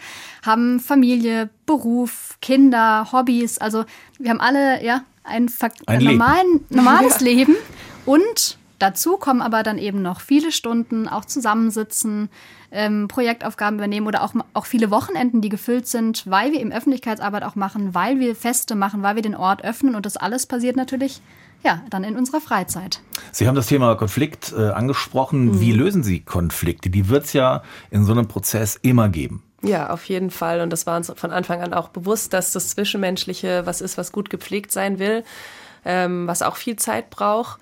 [0.44, 3.56] haben Familie, Beruf, Kinder, Hobbys.
[3.56, 3.86] Also
[4.18, 5.50] wir haben alle ja ein,
[5.86, 7.26] ein normalen, normales ja.
[7.26, 7.56] Leben
[8.04, 12.28] und Dazu kommen aber dann eben noch viele Stunden, auch zusammensitzen,
[12.70, 17.42] ähm, Projektaufgaben übernehmen oder auch, auch viele Wochenenden, die gefüllt sind, weil wir eben Öffentlichkeitsarbeit
[17.42, 20.76] auch machen, weil wir Feste machen, weil wir den Ort öffnen und das alles passiert
[20.76, 21.22] natürlich
[21.64, 23.00] ja, dann in unserer Freizeit.
[23.32, 25.46] Sie haben das Thema Konflikt äh, angesprochen.
[25.46, 25.60] Mhm.
[25.60, 26.90] Wie lösen Sie Konflikte?
[26.90, 29.42] Die wird es ja in so einem Prozess immer geben.
[29.62, 30.60] Ja, auf jeden Fall.
[30.60, 34.12] Und das war uns von Anfang an auch bewusst, dass das Zwischenmenschliche was ist, was
[34.12, 35.24] gut gepflegt sein will,
[35.84, 37.60] ähm, was auch viel Zeit braucht.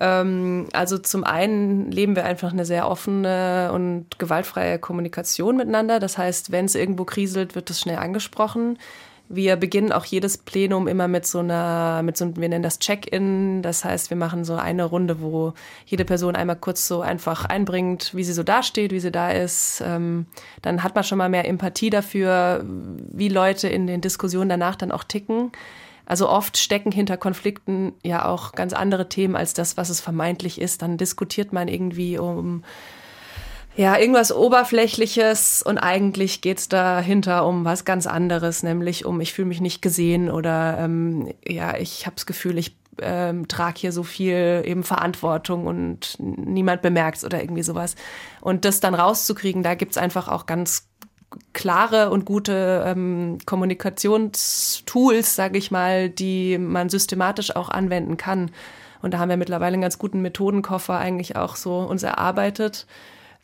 [0.00, 6.00] Ähm, also zum einen leben wir einfach eine sehr offene und gewaltfreie Kommunikation miteinander.
[6.00, 8.78] Das heißt, wenn es irgendwo kriselt, wird es schnell angesprochen.
[9.28, 13.62] Wir beginnen auch jedes Plenum immer mit so einer, mit so, wir nennen das Check-in.
[13.62, 15.54] Das heißt, wir machen so eine Runde, wo
[15.86, 19.82] jede Person einmal kurz so einfach einbringt, wie sie so dasteht, wie sie da ist.
[19.84, 20.26] Ähm,
[20.60, 24.92] dann hat man schon mal mehr Empathie dafür, wie Leute in den Diskussionen danach dann
[24.92, 25.52] auch ticken.
[26.06, 30.60] Also oft stecken hinter Konflikten ja auch ganz andere Themen als das, was es vermeintlich
[30.60, 30.82] ist.
[30.82, 32.62] Dann diskutiert man irgendwie um
[33.76, 39.48] ja, irgendwas Oberflächliches und eigentlich geht's dahinter um was ganz anderes, nämlich um, ich fühle
[39.48, 44.04] mich nicht gesehen oder ähm, ja, ich habe das Gefühl, ich ähm, trage hier so
[44.04, 47.96] viel eben Verantwortung und niemand bemerkt oder irgendwie sowas.
[48.40, 50.88] Und das dann rauszukriegen, da gibt's einfach auch ganz
[51.52, 58.52] klare und gute ähm, Kommunikationstools, sage ich mal, die man systematisch auch anwenden kann.
[59.02, 62.86] Und da haben wir mittlerweile einen ganz guten Methodenkoffer eigentlich auch so uns erarbeitet.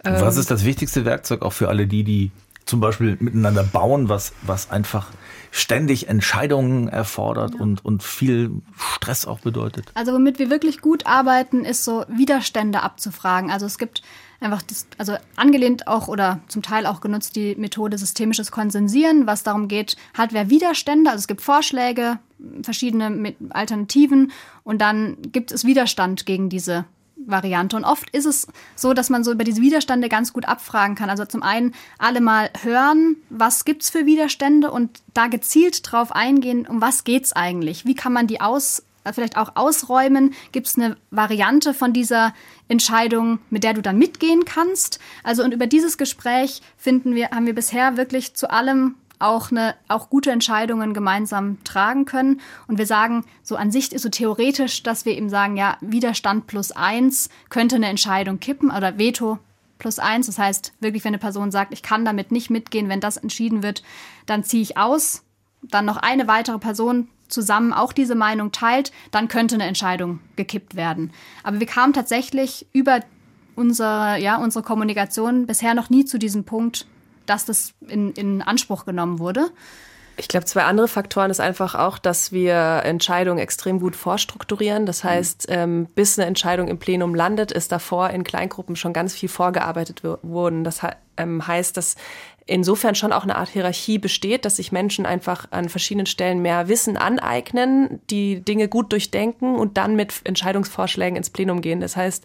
[0.02, 2.30] Was ähm, ist das wichtigste Werkzeug auch für alle die, die
[2.64, 5.08] zum Beispiel miteinander bauen, was, was einfach
[5.50, 7.60] ständig Entscheidungen erfordert ja.
[7.60, 9.90] und, und viel Stress auch bedeutet?
[9.94, 13.50] Also womit wir wirklich gut arbeiten, ist so Widerstände abzufragen.
[13.50, 14.02] Also es gibt
[14.40, 19.42] einfach, das, also angelehnt auch oder zum Teil auch genutzt die Methode systemisches Konsensieren, was
[19.42, 22.18] darum geht, hat wer Widerstände, also es gibt Vorschläge,
[22.62, 24.32] verschiedene Alternativen
[24.64, 26.86] und dann gibt es Widerstand gegen diese
[27.26, 27.76] Variante.
[27.76, 31.10] Und oft ist es so, dass man so über diese Widerstände ganz gut abfragen kann.
[31.10, 36.66] Also zum einen alle mal hören, was gibt's für Widerstände und da gezielt drauf eingehen,
[36.66, 37.84] um was geht's eigentlich?
[37.84, 40.34] Wie kann man die aus äh, vielleicht auch ausräumen?
[40.52, 42.34] Gibt es eine Variante von dieser
[42.68, 45.00] Entscheidung, mit der du dann mitgehen kannst?
[45.22, 49.74] Also und über dieses Gespräch finden wir, haben wir bisher wirklich zu allem auch eine,
[49.88, 52.40] auch gute Entscheidungen gemeinsam tragen können.
[52.66, 56.46] Und wir sagen, so an sich ist so theoretisch, dass wir eben sagen, ja, Widerstand
[56.46, 59.38] plus eins könnte eine Entscheidung kippen oder Veto
[59.78, 60.26] plus eins.
[60.26, 63.62] Das heißt, wirklich, wenn eine Person sagt, ich kann damit nicht mitgehen, wenn das entschieden
[63.62, 63.82] wird,
[64.26, 65.22] dann ziehe ich aus.
[65.62, 70.74] Dann noch eine weitere Person zusammen auch diese Meinung teilt, dann könnte eine Entscheidung gekippt
[70.74, 71.12] werden.
[71.42, 73.00] Aber wir kamen tatsächlich über
[73.56, 76.86] unsere, ja, unsere Kommunikation bisher noch nie zu diesem Punkt,
[77.30, 79.50] dass das in, in Anspruch genommen wurde.
[80.16, 84.84] Ich glaube, zwei andere Faktoren ist einfach auch, dass wir Entscheidungen extrem gut vorstrukturieren.
[84.84, 89.14] Das heißt, ähm, bis eine Entscheidung im Plenum landet, ist davor in Kleingruppen schon ganz
[89.14, 90.62] viel vorgearbeitet worden.
[90.62, 90.80] Das
[91.16, 91.96] ähm, heißt, dass
[92.44, 96.68] insofern schon auch eine Art Hierarchie besteht, dass sich Menschen einfach an verschiedenen Stellen mehr
[96.68, 101.80] Wissen aneignen, die Dinge gut durchdenken und dann mit Entscheidungsvorschlägen ins Plenum gehen.
[101.80, 102.24] Das heißt,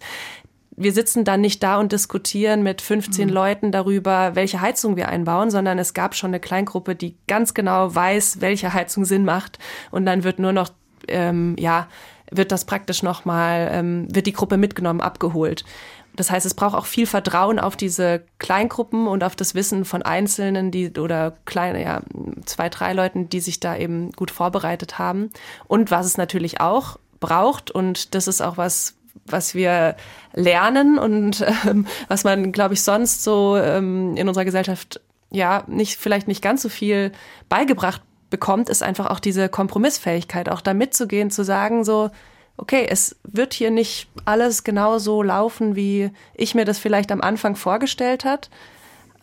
[0.77, 3.33] wir sitzen dann nicht da und diskutieren mit 15 mhm.
[3.33, 7.93] Leuten darüber, welche Heizung wir einbauen, sondern es gab schon eine Kleingruppe, die ganz genau
[7.93, 9.57] weiß, welche Heizung Sinn macht.
[9.91, 10.69] Und dann wird nur noch,
[11.07, 11.87] ähm, ja,
[12.31, 15.63] wird das praktisch nochmal, ähm, wird die Gruppe mitgenommen, abgeholt.
[16.15, 20.01] Das heißt, es braucht auch viel Vertrauen auf diese Kleingruppen und auf das Wissen von
[20.01, 22.01] Einzelnen, die oder kleine, ja,
[22.45, 25.29] zwei, drei Leuten, die sich da eben gut vorbereitet haben.
[25.67, 28.94] Und was es natürlich auch braucht, und das ist auch was,
[29.25, 29.95] was wir
[30.33, 35.01] lernen und ähm, was man, glaube ich, sonst so ähm, in unserer Gesellschaft
[35.31, 37.11] ja nicht vielleicht nicht ganz so viel
[37.49, 42.11] beigebracht bekommt, ist einfach auch diese Kompromissfähigkeit, auch da mitzugehen, zu sagen so,
[42.57, 47.21] okay, es wird hier nicht alles genau so laufen, wie ich mir das vielleicht am
[47.21, 48.49] Anfang vorgestellt hat,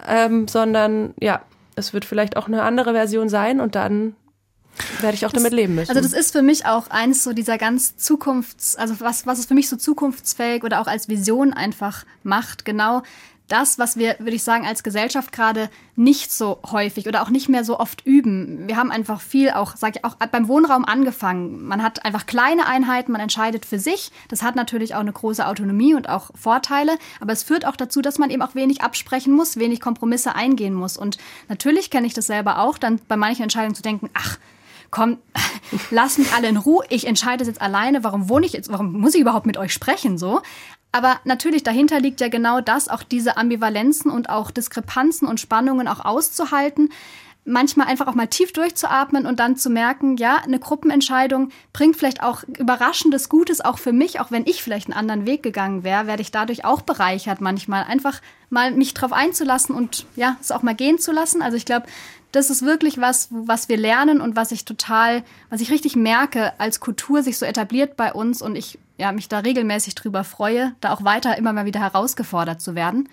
[0.06, 1.42] ähm, sondern ja,
[1.74, 4.14] es wird vielleicht auch eine andere Version sein und dann
[5.00, 5.90] werde ich auch das, damit leben müssen.
[5.90, 9.46] Also das ist für mich auch eins so dieser ganz Zukunfts, also was, was es
[9.46, 13.02] für mich so zukunftsfähig oder auch als Vision einfach macht, genau
[13.52, 17.50] das, was wir, würde ich sagen, als Gesellschaft gerade nicht so häufig oder auch nicht
[17.50, 18.66] mehr so oft üben.
[18.66, 21.66] Wir haben einfach viel auch, sag ich auch, beim Wohnraum angefangen.
[21.66, 24.10] Man hat einfach kleine Einheiten, man entscheidet für sich.
[24.28, 26.96] Das hat natürlich auch eine große Autonomie und auch Vorteile.
[27.20, 30.72] Aber es führt auch dazu, dass man eben auch wenig absprechen muss, wenig Kompromisse eingehen
[30.72, 30.96] muss.
[30.96, 31.18] Und
[31.50, 34.38] natürlich kenne ich das selber auch, dann bei manchen Entscheidungen zu denken, ach,
[34.92, 35.18] komm,
[35.90, 38.92] lass mich alle in Ruhe, ich entscheide es jetzt alleine, warum wohne ich jetzt, warum
[38.92, 40.40] muss ich überhaupt mit euch sprechen, so.
[40.92, 45.88] Aber natürlich dahinter liegt ja genau das, auch diese Ambivalenzen und auch Diskrepanzen und Spannungen
[45.88, 46.90] auch auszuhalten
[47.44, 52.22] manchmal einfach auch mal tief durchzuatmen und dann zu merken, ja, eine Gruppenentscheidung bringt vielleicht
[52.22, 56.06] auch überraschendes Gutes auch für mich, auch wenn ich vielleicht einen anderen Weg gegangen wäre,
[56.06, 57.84] werde ich dadurch auch bereichert manchmal.
[57.84, 61.42] Einfach mal mich drauf einzulassen und ja, es auch mal gehen zu lassen.
[61.42, 61.86] Also ich glaube,
[62.32, 66.58] das ist wirklich was, was wir lernen und was ich total, was ich richtig merke,
[66.58, 70.74] als Kultur sich so etabliert bei uns und ich ja, mich da regelmäßig drüber freue,
[70.80, 73.08] da auch weiter immer mal wieder herausgefordert zu werden.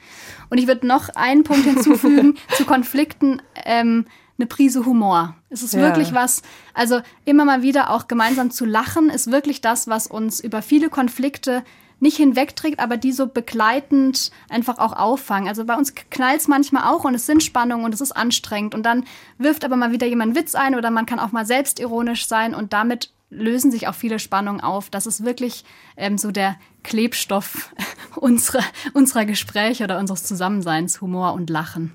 [0.49, 3.41] Und ich würde noch einen Punkt hinzufügen zu Konflikten.
[3.65, 4.05] Ähm,
[4.37, 5.35] eine Prise Humor.
[5.49, 5.81] Es ist ja.
[5.81, 10.39] wirklich was, also immer mal wieder auch gemeinsam zu lachen, ist wirklich das, was uns
[10.39, 11.63] über viele Konflikte
[11.99, 15.47] nicht hinwegträgt, aber die so begleitend einfach auch auffangen.
[15.47, 18.75] Also bei uns knallt es manchmal auch und es sind Spannungen und es ist anstrengend
[18.75, 19.05] und dann
[19.37, 22.73] wirft aber mal wieder jemand Witz ein oder man kann auch mal selbstironisch sein und
[22.73, 24.89] damit lösen sich auch viele Spannungen auf.
[24.89, 25.63] Das ist wirklich
[25.97, 27.73] ähm, so der Klebstoff
[28.15, 31.93] unserer, unserer Gespräche oder unseres Zusammenseins, Humor und Lachen.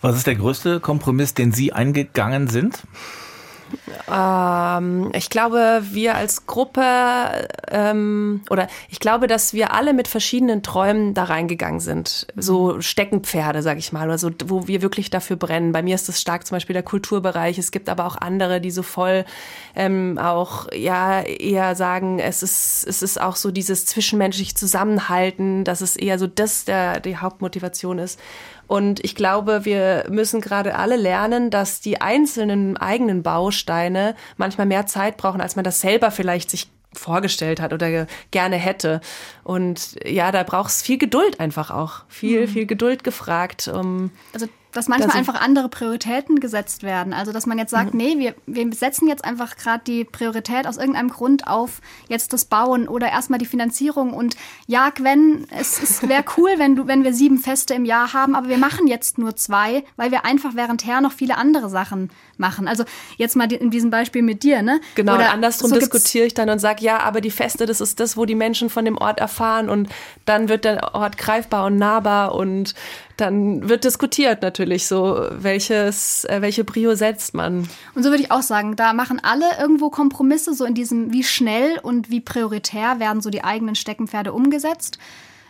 [0.00, 2.84] Was ist der größte Kompromiss, den Sie eingegangen sind?
[4.10, 10.62] Ähm, ich glaube, wir als Gruppe ähm, oder ich glaube, dass wir alle mit verschiedenen
[10.62, 12.26] Träumen da reingegangen sind.
[12.36, 15.72] So Steckenpferde, sag ich mal, oder so, wo wir wirklich dafür brennen.
[15.72, 17.58] Bei mir ist das stark zum Beispiel der Kulturbereich.
[17.58, 19.24] Es gibt aber auch andere, die so voll
[19.74, 25.80] ähm, auch ja eher sagen, es ist es ist auch so dieses zwischenmenschliche Zusammenhalten, dass
[25.80, 28.18] es eher so das der die Hauptmotivation ist.
[28.66, 34.86] Und ich glaube, wir müssen gerade alle lernen, dass die einzelnen eigenen Bausteine manchmal mehr
[34.86, 39.00] Zeit brauchen, als man das selber vielleicht sich vorgestellt hat oder gerne hätte.
[39.42, 42.04] Und ja, da braucht es viel Geduld einfach auch.
[42.08, 42.48] Viel, mhm.
[42.48, 43.68] viel Geduld gefragt.
[43.68, 47.12] Um also dass manchmal das einfach andere Prioritäten gesetzt werden.
[47.12, 47.98] Also dass man jetzt sagt, mhm.
[47.98, 52.44] nee, wir, wir setzen jetzt einfach gerade die Priorität aus irgendeinem Grund auf jetzt das
[52.44, 54.12] Bauen oder erstmal die Finanzierung.
[54.12, 58.12] Und ja, Gwen, es, es wäre cool, wenn du, wenn wir sieben Feste im Jahr
[58.12, 62.10] haben, aber wir machen jetzt nur zwei, weil wir einfach währendher noch viele andere Sachen
[62.38, 62.68] machen.
[62.68, 62.84] Also
[63.16, 64.80] jetzt mal in diesem Beispiel mit dir, ne?
[64.94, 67.80] Genau, oder und andersrum so diskutiere ich dann und sage, ja, aber die Feste, das
[67.80, 69.88] ist das, wo die Menschen von dem Ort erfahren und
[70.24, 72.74] dann wird der Ort greifbar und nahbar und
[73.16, 77.68] dann wird diskutiert natürlich so, welches, äh, welche Prio setzt man.
[77.94, 81.22] Und so würde ich auch sagen, da machen alle irgendwo Kompromisse, so in diesem, wie
[81.22, 84.98] schnell und wie prioritär werden so die eigenen Steckenpferde umgesetzt.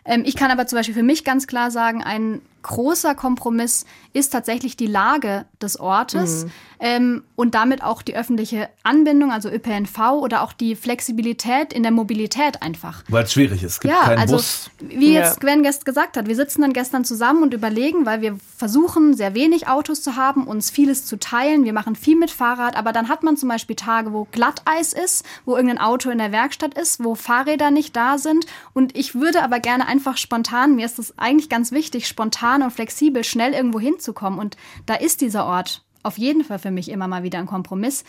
[0.04, 4.30] Ähm, ich kann aber zum Beispiel für mich ganz klar sagen, ein großer Kompromiss ist
[4.30, 6.50] tatsächlich die Lage des Ortes mhm.
[6.80, 11.92] ähm, und damit auch die öffentliche Anbindung, also ÖPNV oder auch die Flexibilität in der
[11.92, 13.02] Mobilität einfach.
[13.08, 13.74] Weil es schwierig ist.
[13.74, 14.70] Es gibt ja, keinen also, Bus.
[14.80, 18.38] Wie jetzt Gwen Guest gesagt hat, wir sitzen dann gestern zusammen und überlegen, weil wir
[18.56, 21.64] versuchen, sehr wenig Autos zu haben, uns vieles zu teilen.
[21.64, 25.24] Wir machen viel mit Fahrrad, aber dann hat man zum Beispiel Tage, wo Glatteis ist,
[25.44, 28.46] wo irgendein Auto in der Werkstatt ist, wo Fahrräder nicht da sind.
[28.72, 32.70] Und ich würde aber gerne einfach spontan, mir ist das eigentlich ganz wichtig, spontan und
[32.70, 34.38] flexibel schnell irgendwo hinzukommen.
[34.38, 38.04] Und da ist dieser Ort auf jeden Fall für mich immer mal wieder ein Kompromiss.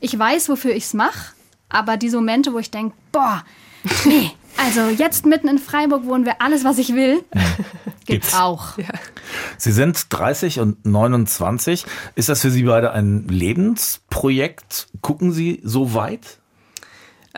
[0.00, 1.34] Ich weiß, wofür ich es mache,
[1.68, 3.44] aber diese Momente, wo ich denke, boah,
[4.04, 7.24] nee, also jetzt mitten in Freiburg wohnen wir alles, was ich will,
[8.06, 8.78] gibt's auch.
[8.78, 8.88] Ja.
[9.56, 11.84] Sie sind 30 und 29.
[12.14, 14.88] Ist das für Sie beide ein Lebensprojekt?
[15.00, 16.37] Gucken Sie so weit?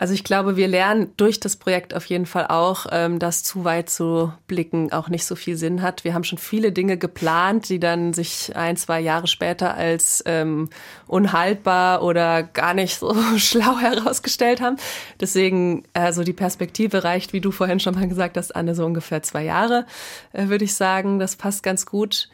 [0.01, 3.65] Also ich glaube, wir lernen durch das Projekt auf jeden Fall auch, ähm, dass zu
[3.65, 6.03] weit zu blicken auch nicht so viel Sinn hat.
[6.03, 10.71] Wir haben schon viele Dinge geplant, die dann sich ein, zwei Jahre später als ähm,
[11.05, 14.77] unhaltbar oder gar nicht so schlau herausgestellt haben.
[15.19, 19.21] Deswegen, also die Perspektive reicht, wie du vorhin schon mal gesagt hast, Anne, so ungefähr
[19.21, 19.85] zwei Jahre,
[20.33, 21.19] äh, würde ich sagen.
[21.19, 22.27] Das passt ganz gut.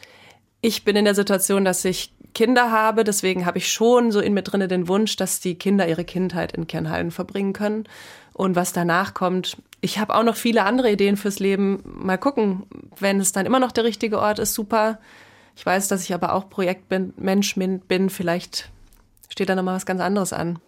[0.62, 3.04] Ich bin in der Situation, dass ich Kinder habe.
[3.04, 6.52] Deswegen habe ich schon so in mir drinne den Wunsch, dass die Kinder ihre Kindheit
[6.52, 7.86] in Kernhallen verbringen können.
[8.34, 11.82] Und was danach kommt, ich habe auch noch viele andere Ideen fürs Leben.
[11.84, 12.68] Mal gucken,
[13.00, 15.00] wenn es dann immer noch der richtige Ort ist, super.
[15.56, 18.10] Ich weiß, dass ich aber auch Projektmensch bin.
[18.12, 18.70] Vielleicht
[19.30, 20.60] steht da noch mal was ganz anderes an.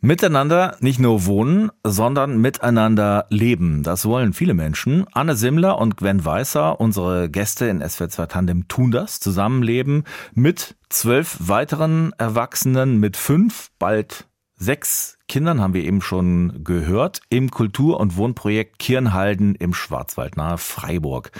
[0.00, 3.82] Miteinander nicht nur wohnen, sondern miteinander leben.
[3.82, 5.06] Das wollen viele Menschen.
[5.12, 9.18] Anne Simmler und Gwen Weißer, unsere Gäste in SWR2 Tandem, tun das.
[9.18, 17.20] Zusammenleben mit zwölf weiteren Erwachsenen, mit fünf, bald sechs Kindern haben wir eben schon gehört
[17.28, 21.32] im Kultur- und Wohnprojekt Kirnhalden im Schwarzwald nahe Freiburg.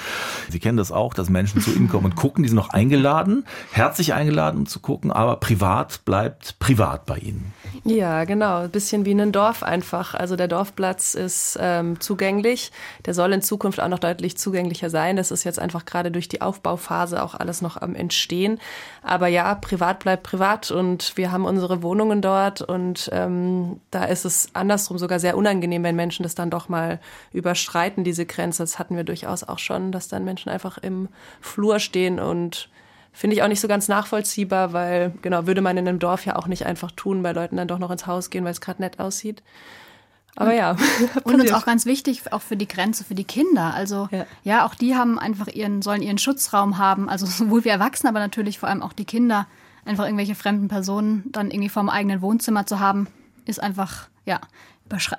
[0.50, 2.42] Sie kennen das auch, dass Menschen zu Ihnen kommen und gucken.
[2.42, 7.54] Die sind noch eingeladen, herzlich eingeladen, um zu gucken, aber privat bleibt privat bei Ihnen.
[7.84, 8.58] Ja, genau.
[8.58, 10.14] Ein bisschen wie ein Dorf einfach.
[10.14, 12.72] Also der Dorfplatz ist ähm, zugänglich.
[13.06, 15.16] Der soll in Zukunft auch noch deutlich zugänglicher sein.
[15.16, 18.58] Das ist jetzt einfach gerade durch die Aufbauphase auch alles noch am Entstehen.
[19.02, 24.24] Aber ja, privat bleibt privat und wir haben unsere Wohnungen dort und ähm, da ist
[24.24, 27.00] es andersrum sogar sehr unangenehm, wenn Menschen das dann doch mal
[27.32, 28.62] überschreiten, diese Grenze.
[28.62, 31.08] Das hatten wir durchaus auch schon, dass dann Menschen einfach im
[31.40, 32.68] Flur stehen und
[33.12, 36.36] finde ich auch nicht so ganz nachvollziehbar, weil genau würde man in einem Dorf ja
[36.36, 38.80] auch nicht einfach tun, bei Leuten dann doch noch ins Haus gehen, weil es gerade
[38.82, 39.42] nett aussieht.
[40.36, 40.76] Aber ja.
[41.24, 43.74] Und uns auch ganz wichtig, auch für die Grenze, für die Kinder.
[43.74, 44.24] Also ja.
[44.44, 47.08] ja, auch die haben einfach ihren, sollen ihren Schutzraum haben.
[47.08, 49.48] Also sowohl wir Erwachsene, aber natürlich vor allem auch die Kinder,
[49.84, 53.08] einfach irgendwelche fremden Personen dann irgendwie vorm eigenen Wohnzimmer zu haben,
[53.48, 54.40] ist einfach, ja,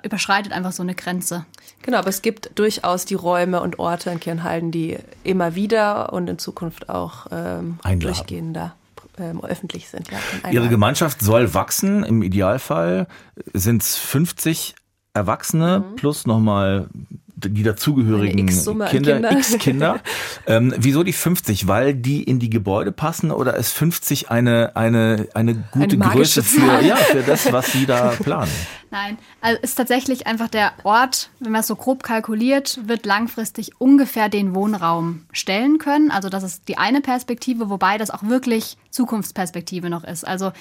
[0.02, 1.44] überschreitet einfach so eine Grenze.
[1.82, 6.28] Genau, aber es gibt durchaus die Räume und Orte in Kirnhalden, die immer wieder und
[6.28, 8.74] in Zukunft auch ähm, durchgehender
[9.18, 10.08] ähm, öffentlich sind.
[10.10, 12.04] Ja, Ihre Gemeinschaft soll wachsen.
[12.04, 13.06] Im Idealfall
[13.52, 14.74] sind es 50
[15.14, 15.96] Erwachsene mhm.
[15.96, 16.88] plus nochmal
[17.40, 19.32] die dazugehörigen Kinder, Kinder.
[19.32, 20.00] X-Kinder.
[20.46, 21.66] ähm, wieso die 50?
[21.66, 26.42] Weil die in die Gebäude passen oder ist 50 eine, eine, eine gute Ein Größe
[26.42, 28.50] für, ja, für das, was Sie da planen?
[28.90, 33.80] Nein, also ist tatsächlich einfach der Ort, wenn man es so grob kalkuliert, wird langfristig
[33.80, 36.10] ungefähr den Wohnraum stellen können.
[36.10, 40.26] Also das ist die eine Perspektive, wobei das auch wirklich Zukunftsperspektive noch ist.
[40.26, 40.52] Also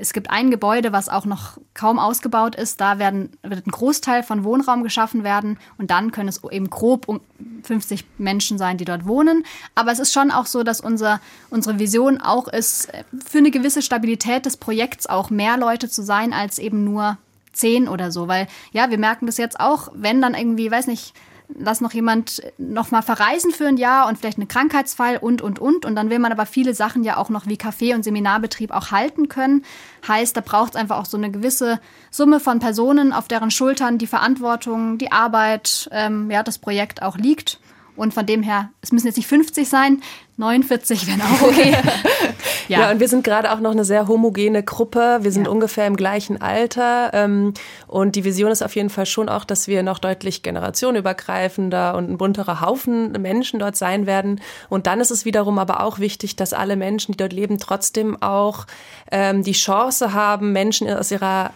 [0.00, 2.80] Es gibt ein Gebäude, was auch noch kaum ausgebaut ist.
[2.80, 5.58] Da werden, wird ein Großteil von Wohnraum geschaffen werden.
[5.76, 7.20] Und dann können es eben grob um
[7.64, 9.44] 50 Menschen sein, die dort wohnen.
[9.74, 11.20] Aber es ist schon auch so, dass unser,
[11.50, 12.88] unsere Vision auch ist,
[13.26, 17.18] für eine gewisse Stabilität des Projekts auch mehr Leute zu sein als eben nur
[17.52, 18.28] zehn oder so.
[18.28, 21.12] Weil ja, wir merken das jetzt auch, wenn dann irgendwie, weiß nicht,
[21.54, 25.58] lass noch jemand noch mal verreisen für ein Jahr und vielleicht einen Krankheitsfall und, und,
[25.58, 25.84] und.
[25.84, 28.90] Und dann will man aber viele Sachen ja auch noch wie Café- und Seminarbetrieb auch
[28.90, 29.64] halten können.
[30.06, 31.80] Heißt, da braucht es einfach auch so eine gewisse
[32.10, 37.16] Summe von Personen, auf deren Schultern die Verantwortung, die Arbeit, ähm, ja, das Projekt auch
[37.16, 37.60] liegt.
[37.96, 40.02] Und von dem her, es müssen jetzt nicht 50 sein,
[40.38, 41.76] 49 wären auch okay.
[42.68, 42.80] ja.
[42.80, 42.90] ja.
[42.92, 45.18] und wir sind gerade auch noch eine sehr homogene Gruppe.
[45.22, 45.50] Wir sind ja.
[45.50, 47.10] ungefähr im gleichen Alter.
[47.12, 47.54] Ähm,
[47.88, 52.08] und die Vision ist auf jeden Fall schon auch, dass wir noch deutlich generationenübergreifender und
[52.08, 54.40] ein bunterer Haufen Menschen dort sein werden.
[54.68, 58.22] Und dann ist es wiederum aber auch wichtig, dass alle Menschen, die dort leben, trotzdem
[58.22, 58.66] auch
[59.10, 61.50] ähm, die Chance haben, Menschen aus ihrer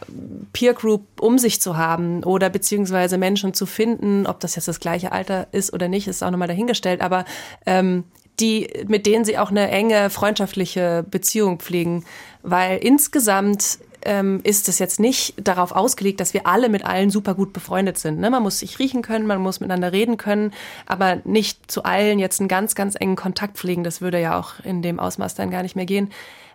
[0.52, 4.80] Peer Group um sich zu haben oder beziehungsweise Menschen zu finden, ob das jetzt das
[4.80, 7.00] gleiche Alter ist oder nicht, ist auch nochmal dahingestellt.
[7.00, 7.24] Aber
[7.64, 8.02] ähm,
[8.40, 12.04] die, mit denen sie auch eine enge freundschaftliche Beziehung pflegen.
[12.42, 17.34] Weil insgesamt ähm, ist es jetzt nicht darauf ausgelegt, dass wir alle mit allen super
[17.34, 18.18] gut befreundet sind.
[18.18, 18.30] Ne?
[18.30, 20.52] Man muss sich riechen können, man muss miteinander reden können,
[20.86, 23.84] aber nicht zu allen jetzt einen ganz, ganz engen Kontakt pflegen.
[23.84, 26.10] Das würde ja auch in dem Ausmaß dann gar nicht mehr gehen.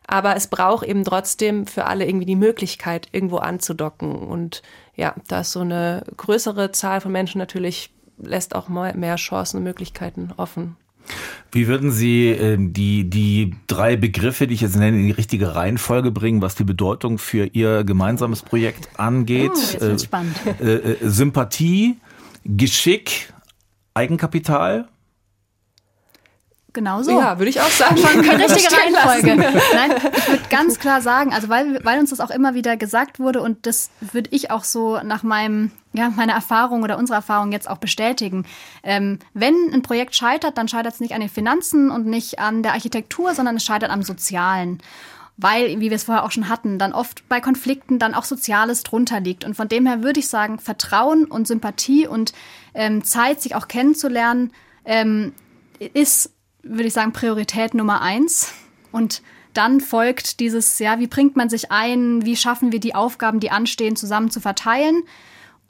[0.07, 4.15] Aber es braucht eben trotzdem für alle irgendwie die Möglichkeit, irgendwo anzudocken.
[4.15, 4.61] Und
[4.95, 9.63] ja, da ist so eine größere Zahl von Menschen natürlich, lässt auch mehr Chancen und
[9.63, 10.77] Möglichkeiten offen.
[11.51, 15.55] Wie würden Sie äh, die, die drei Begriffe, die ich jetzt nenne, in die richtige
[15.55, 19.51] Reihenfolge bringen, was die Bedeutung für Ihr gemeinsames Projekt angeht?
[19.79, 20.35] Oh, äh, spannend.
[20.59, 21.97] Äh, äh, Sympathie,
[22.43, 23.33] Geschick,
[23.93, 24.87] Eigenkapital?
[26.77, 27.09] Genau so.
[27.09, 27.95] Ja, würde ich auch sagen.
[27.95, 29.35] Die richtige Reihenfolge.
[29.73, 33.19] Nein, ich würde ganz klar sagen, also weil, weil uns das auch immer wieder gesagt
[33.19, 37.51] wurde und das würde ich auch so nach meinem, ja, meiner Erfahrung oder unserer Erfahrung
[37.51, 38.45] jetzt auch bestätigen.
[38.83, 42.61] Ähm, wenn ein Projekt scheitert, dann scheitert es nicht an den Finanzen und nicht an
[42.61, 44.79] der Architektur, sondern es scheitert am Sozialen
[45.39, 48.81] weil, wie wir es vorher auch schon hatten, dann oft bei Konflikten dann auch Soziales
[48.81, 49.45] drunter liegt.
[49.45, 52.33] Und von dem her würde ich sagen, Vertrauen und Sympathie und
[52.73, 54.51] ähm, Zeit, sich auch kennenzulernen,
[54.83, 55.33] ähm,
[55.93, 56.31] ist
[56.69, 58.53] würde ich sagen, Priorität Nummer eins.
[58.91, 59.21] Und
[59.53, 63.51] dann folgt dieses, ja, wie bringt man sich ein, wie schaffen wir die Aufgaben, die
[63.51, 65.03] anstehen, zusammen zu verteilen.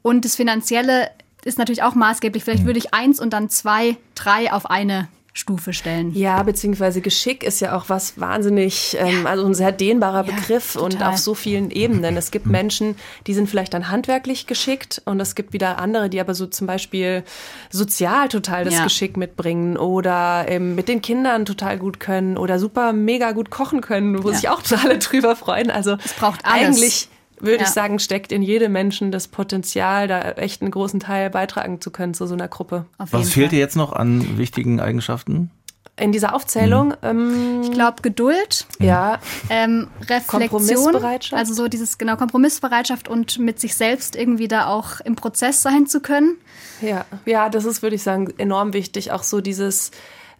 [0.02, 1.12] Und das Finanzielle
[1.46, 2.44] ist natürlich auch maßgeblich.
[2.44, 2.68] Vielleicht hm.
[2.68, 5.08] würde ich eins und dann zwei, drei auf eine
[5.38, 6.14] Stufe stellen.
[6.16, 9.30] Ja, beziehungsweise Geschick ist ja auch was wahnsinnig, ähm, ja.
[9.30, 10.86] also ein sehr dehnbarer ja, Begriff total.
[10.86, 12.18] und auf so vielen Ebenen.
[12.18, 12.48] Es gibt.
[12.48, 12.96] Menschen,
[13.28, 16.66] die sind vielleicht dann handwerklich geschickt und es gibt wieder andere, die aber so zum
[16.66, 17.24] Beispiel
[17.70, 18.84] sozial total das ja.
[18.86, 23.82] Geschick mitbringen oder ähm, mit den Kindern total gut können oder super mega gut kochen
[23.82, 25.70] können, wo sich auch alle drüber freuen.
[25.70, 26.78] Also es braucht alles.
[26.78, 27.10] eigentlich
[27.40, 27.64] würde ja.
[27.64, 31.92] ich sagen, steckt in jedem Menschen das Potenzial, da echt einen großen Teil beitragen zu
[31.92, 32.86] können zu so einer Gruppe.
[32.98, 35.52] Was fehlt dir jetzt noch an wichtigen Eigenschaften?
[36.00, 36.90] In dieser Aufzählung?
[36.90, 36.96] Mhm.
[37.02, 39.18] Ähm, ich glaube Geduld, ja,
[39.50, 40.96] ähm, Reflexion,
[41.32, 45.88] also so dieses genau Kompromissbereitschaft und mit sich selbst irgendwie da auch im Prozess sein
[45.88, 46.38] zu können.
[46.82, 49.12] Ja, ja, das ist würde ich sagen enorm wichtig.
[49.12, 49.90] Auch so dieses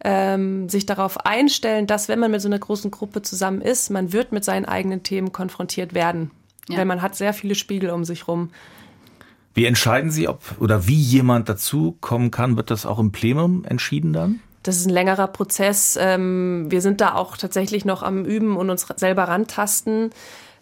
[0.04, 4.14] ähm, sich darauf einstellen, dass wenn man mit so einer großen Gruppe zusammen ist, man
[4.14, 6.30] wird mit seinen eigenen Themen konfrontiert werden.
[6.70, 6.78] Ja.
[6.78, 8.50] Weil man hat sehr viele Spiegel um sich rum.
[9.54, 12.58] Wie entscheiden Sie, ob oder wie jemand dazu kommen kann?
[12.58, 14.40] Wird das auch im Plenum entschieden dann?
[14.62, 15.98] Das ist ein längerer Prozess.
[16.00, 20.12] Ähm, wir sind da auch tatsächlich noch am Üben und uns selber rantasten.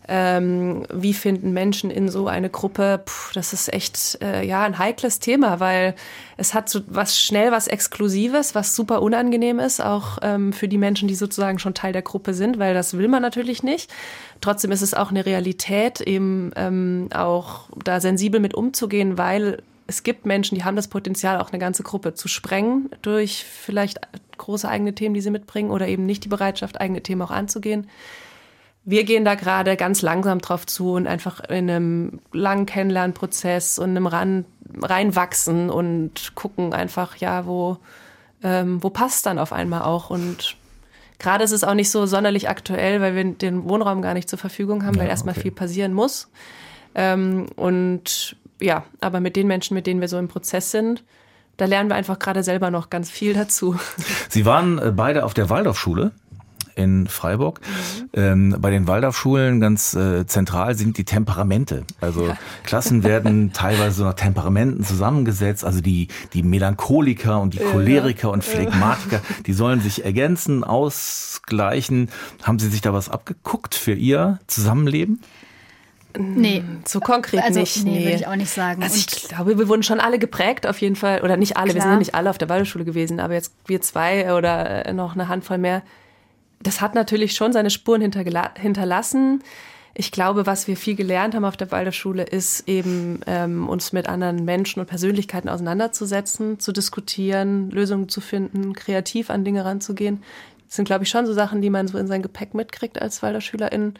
[0.07, 3.01] Ähm, wie finden Menschen in so eine Gruppe?
[3.03, 5.95] Puh, das ist echt äh, ja ein heikles Thema, weil
[6.37, 10.77] es hat so was schnell was Exklusives, was super unangenehm ist, auch ähm, für die
[10.77, 13.91] Menschen, die sozusagen schon Teil der Gruppe sind, weil das will man natürlich nicht.
[14.41, 20.03] Trotzdem ist es auch eine Realität, eben ähm, auch da sensibel mit umzugehen, weil es
[20.03, 23.99] gibt Menschen, die haben das Potenzial, auch eine ganze Gruppe zu sprengen durch vielleicht
[24.37, 27.87] große eigene Themen, die sie mitbringen oder eben nicht die Bereitschaft, eigene Themen auch anzugehen
[28.85, 33.89] wir gehen da gerade ganz langsam drauf zu und einfach in einem langen Kennenlernprozess und
[33.89, 34.45] einem ran,
[34.79, 37.77] reinwachsen und gucken einfach, ja, wo,
[38.43, 40.11] ähm, wo passt dann auf einmal auch.
[40.11, 40.55] Und
[41.17, 44.37] gerade ist es auch nicht so sonderlich aktuell, weil wir den Wohnraum gar nicht zur
[44.37, 45.41] Verfügung haben, ja, weil erstmal okay.
[45.41, 46.29] viel passieren muss.
[46.93, 51.03] Ähm, und ja, aber mit den Menschen, mit denen wir so im Prozess sind,
[51.57, 53.77] da lernen wir einfach gerade selber noch ganz viel dazu.
[54.29, 56.11] Sie waren äh, beide auf der Waldorfschule
[56.75, 57.61] in Freiburg.
[57.61, 58.09] Mhm.
[58.13, 61.85] Ähm, bei den Waldorfschulen ganz äh, zentral sind die Temperamente.
[62.01, 62.37] Also ja.
[62.63, 65.65] Klassen werden teilweise nach Temperamenten zusammengesetzt.
[65.65, 68.33] Also die, die Melancholiker und die Choleriker ja.
[68.33, 72.09] und Phlegmatiker, die sollen sich ergänzen, ausgleichen.
[72.43, 75.21] Haben Sie sich da was abgeguckt für Ihr Zusammenleben?
[76.17, 76.63] Nee.
[76.85, 77.83] So konkret also, nicht.
[77.83, 78.03] Nee, nee.
[78.03, 78.83] würde ich auch nicht sagen.
[78.83, 81.21] Also ich glaube, wir wurden schon alle geprägt auf jeden Fall.
[81.21, 81.75] Oder nicht alle, Klar.
[81.75, 85.13] wir sind ja nicht alle auf der Waldorfschule gewesen, aber jetzt wir zwei oder noch
[85.13, 85.81] eine Handvoll mehr.
[86.65, 89.43] Das hat natürlich schon seine Spuren hinterlassen.
[89.93, 94.09] Ich glaube, was wir viel gelernt haben auf der Waldorfschule, ist eben ähm, uns mit
[94.09, 100.23] anderen Menschen und Persönlichkeiten auseinanderzusetzen, zu diskutieren, Lösungen zu finden, kreativ an Dinge ranzugehen.
[100.65, 103.21] Das sind, glaube ich, schon so Sachen, die man so in sein Gepäck mitkriegt als
[103.21, 103.93] Waldorfschülerin.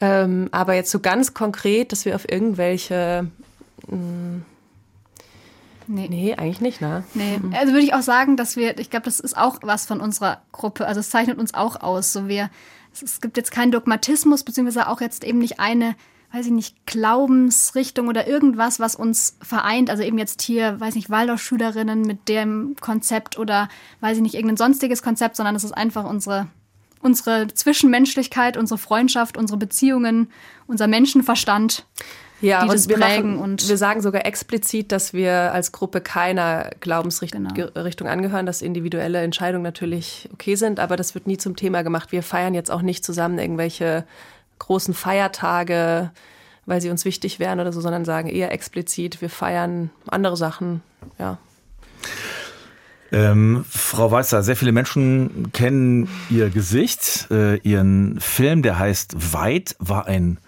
[0.00, 3.28] Ähm, aber jetzt so ganz konkret, dass wir auf irgendwelche.
[3.88, 4.44] Mh, hm,
[5.88, 6.06] Nee.
[6.08, 7.02] nee, eigentlich nicht, ne?
[7.14, 7.38] Nee.
[7.38, 7.54] Mhm.
[7.54, 10.42] Also würde ich auch sagen, dass wir, ich glaube, das ist auch was von unserer
[10.52, 10.86] Gruppe.
[10.86, 12.12] Also es zeichnet uns auch aus.
[12.12, 12.50] So wir,
[12.92, 15.96] es, gibt jetzt keinen Dogmatismus, beziehungsweise auch jetzt eben nicht eine,
[16.32, 19.88] weiß ich nicht, Glaubensrichtung oder irgendwas, was uns vereint.
[19.88, 23.70] Also eben jetzt hier, weiß nicht, Waldorfschülerinnen mit dem Konzept oder
[24.00, 26.48] weiß ich nicht, irgendein sonstiges Konzept, sondern es ist einfach unsere
[27.00, 30.30] unsere Zwischenmenschlichkeit, unsere Freundschaft, unsere Beziehungen,
[30.66, 31.86] unser Menschenverstand.
[32.40, 36.00] Ja, die und wir, prägen machen, und wir sagen sogar explizit, dass wir als Gruppe
[36.00, 38.10] keiner Glaubensrichtung genau.
[38.10, 42.12] angehören, dass individuelle Entscheidungen natürlich okay sind, aber das wird nie zum Thema gemacht.
[42.12, 44.04] Wir feiern jetzt auch nicht zusammen irgendwelche
[44.60, 46.10] großen Feiertage,
[46.66, 50.82] weil sie uns wichtig wären oder so, sondern sagen eher explizit, wir feiern andere Sachen,
[51.18, 51.38] ja.
[53.10, 57.28] Ähm, Frau Weißer, sehr viele Menschen kennen Ihr Gesicht.
[57.30, 60.38] Äh, ihren Film, der heißt Weit, war ein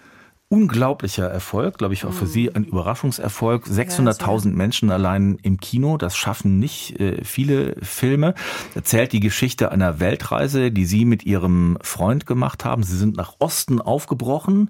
[0.51, 3.67] unglaublicher Erfolg, glaube ich, auch für Sie ein Überraschungserfolg.
[3.67, 8.35] 600.000 Menschen allein im Kino, das schaffen nicht äh, viele Filme.
[8.75, 12.83] Erzählt die Geschichte einer Weltreise, die Sie mit Ihrem Freund gemacht haben.
[12.83, 14.69] Sie sind nach Osten aufgebrochen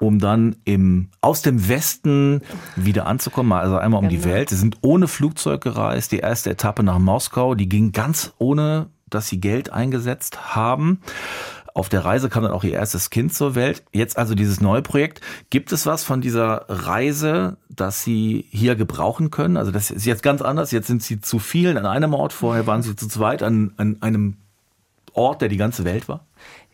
[0.00, 2.42] um dann im, aus dem Westen
[2.74, 4.22] wieder anzukommen, also einmal um genau.
[4.22, 4.50] die Welt.
[4.50, 6.10] Sie sind ohne Flugzeug gereist.
[6.10, 11.00] Die erste Etappe nach Moskau, die ging ganz ohne, dass sie Geld eingesetzt haben.
[11.74, 13.82] Auf der Reise kam dann auch ihr erstes Kind zur Welt.
[13.92, 15.20] Jetzt also dieses neue Projekt.
[15.50, 19.56] Gibt es was von dieser Reise, das Sie hier gebrauchen können?
[19.56, 20.70] Also das ist jetzt ganz anders.
[20.70, 22.32] Jetzt sind Sie zu vielen an einem Ort.
[22.32, 24.36] Vorher waren Sie zu zweit an, an einem
[25.14, 26.24] Ort, der die ganze Welt war.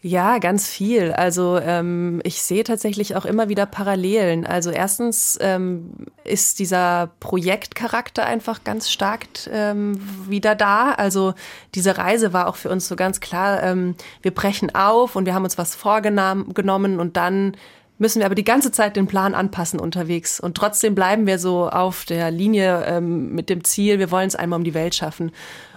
[0.03, 1.12] Ja, ganz viel.
[1.12, 4.46] Also ähm, ich sehe tatsächlich auch immer wieder Parallelen.
[4.46, 5.90] Also erstens ähm,
[6.24, 10.92] ist dieser Projektcharakter einfach ganz stark ähm, wieder da.
[10.92, 11.34] Also
[11.74, 15.34] diese Reise war auch für uns so ganz klar, ähm, wir brechen auf und wir
[15.34, 17.55] haben uns was vorgenommen und dann
[17.98, 20.40] müssen wir aber die ganze Zeit den Plan anpassen unterwegs.
[20.40, 24.34] Und trotzdem bleiben wir so auf der Linie ähm, mit dem Ziel, wir wollen es
[24.34, 25.32] einmal um die Welt schaffen.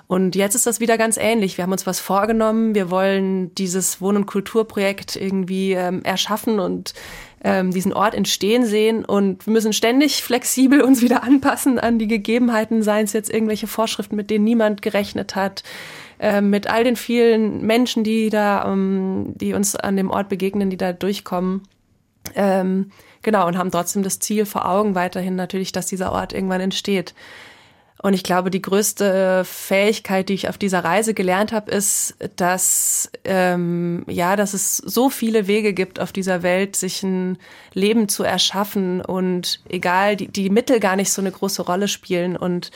[0.08, 1.58] Und jetzt ist das wieder ganz ähnlich.
[1.58, 2.76] Wir haben uns was vorgenommen.
[2.76, 6.94] Wir wollen dieses Wohn- und Kulturprojekt irgendwie ähm, erschaffen und
[7.44, 9.06] ähm, diesen Ort entstehen sehen.
[9.06, 13.68] Und wir müssen ständig flexibel uns wieder anpassen an die Gegebenheiten, seien es jetzt irgendwelche
[13.68, 15.64] Vorschriften, mit denen niemand gerechnet hat,
[16.20, 20.70] äh, mit all den vielen Menschen, die da, ähm, die uns an dem Ort begegnen,
[20.70, 21.64] die da durchkommen.
[22.36, 22.92] Ähm,
[23.22, 27.14] genau, und haben trotzdem das Ziel vor Augen weiterhin natürlich, dass dieser Ort irgendwann entsteht.
[28.04, 33.10] Und ich glaube, die größte Fähigkeit, die ich auf dieser Reise gelernt habe, ist, dass
[33.24, 37.38] ähm, ja, dass es so viele Wege gibt auf dieser Welt, sich ein
[37.74, 42.36] Leben zu erschaffen und egal, die, die Mittel gar nicht so eine große Rolle spielen
[42.36, 42.72] und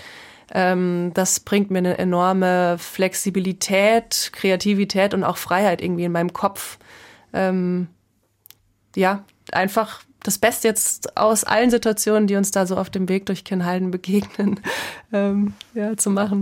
[0.53, 6.78] ähm, das bringt mir eine enorme Flexibilität, Kreativität und auch Freiheit irgendwie in meinem Kopf.
[7.34, 7.89] Ähm,
[8.95, 13.26] ja, einfach das Beste jetzt aus allen Situationen, die uns da so auf dem Weg
[13.26, 14.59] durch Kinnhalden begegnen,
[15.13, 16.41] ähm, ja, zu machen.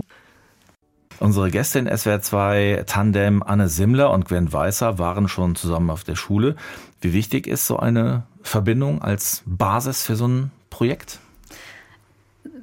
[1.18, 6.14] Unsere Gästin SWR 2 Tandem Anne Simmler und Gwen Weißer waren schon zusammen auf der
[6.14, 6.56] Schule.
[7.00, 11.20] Wie wichtig ist so eine Verbindung als Basis für so ein Projekt?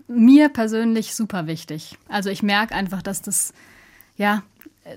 [0.08, 1.98] Mir persönlich super wichtig.
[2.08, 3.54] Also ich merke einfach, dass das,
[4.18, 4.44] ja,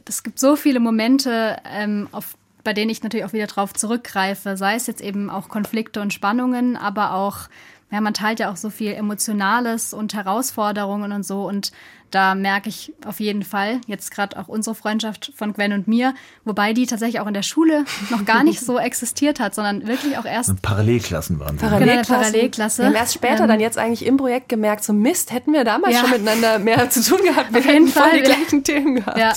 [0.04, 2.36] es gibt so viele Momente, ähm, auf
[2.66, 6.12] bei denen ich natürlich auch wieder drauf zurückgreife, sei es jetzt eben auch Konflikte und
[6.12, 7.48] Spannungen, aber auch
[7.92, 11.46] ja, man teilt ja auch so viel Emotionales und Herausforderungen und so.
[11.46, 11.70] Und
[12.10, 16.14] da merke ich auf jeden Fall jetzt gerade auch unsere Freundschaft von Gwen und mir,
[16.44, 20.16] wobei die tatsächlich auch in der Schule noch gar nicht so existiert hat, sondern wirklich
[20.18, 20.60] auch erst.
[20.62, 21.56] Parallelklassen waren.
[21.56, 22.06] Parallelklassen.
[22.06, 22.82] Genau, Parallelklasse.
[22.82, 25.64] Wir haben erst später ähm, dann jetzt eigentlich im Projekt gemerkt, so Mist, hätten wir
[25.64, 26.00] damals ja.
[26.00, 27.52] schon miteinander mehr zu tun gehabt.
[27.52, 29.18] Wir auf jeden Fall die gleichen Themen gehabt.
[29.18, 29.32] Ja.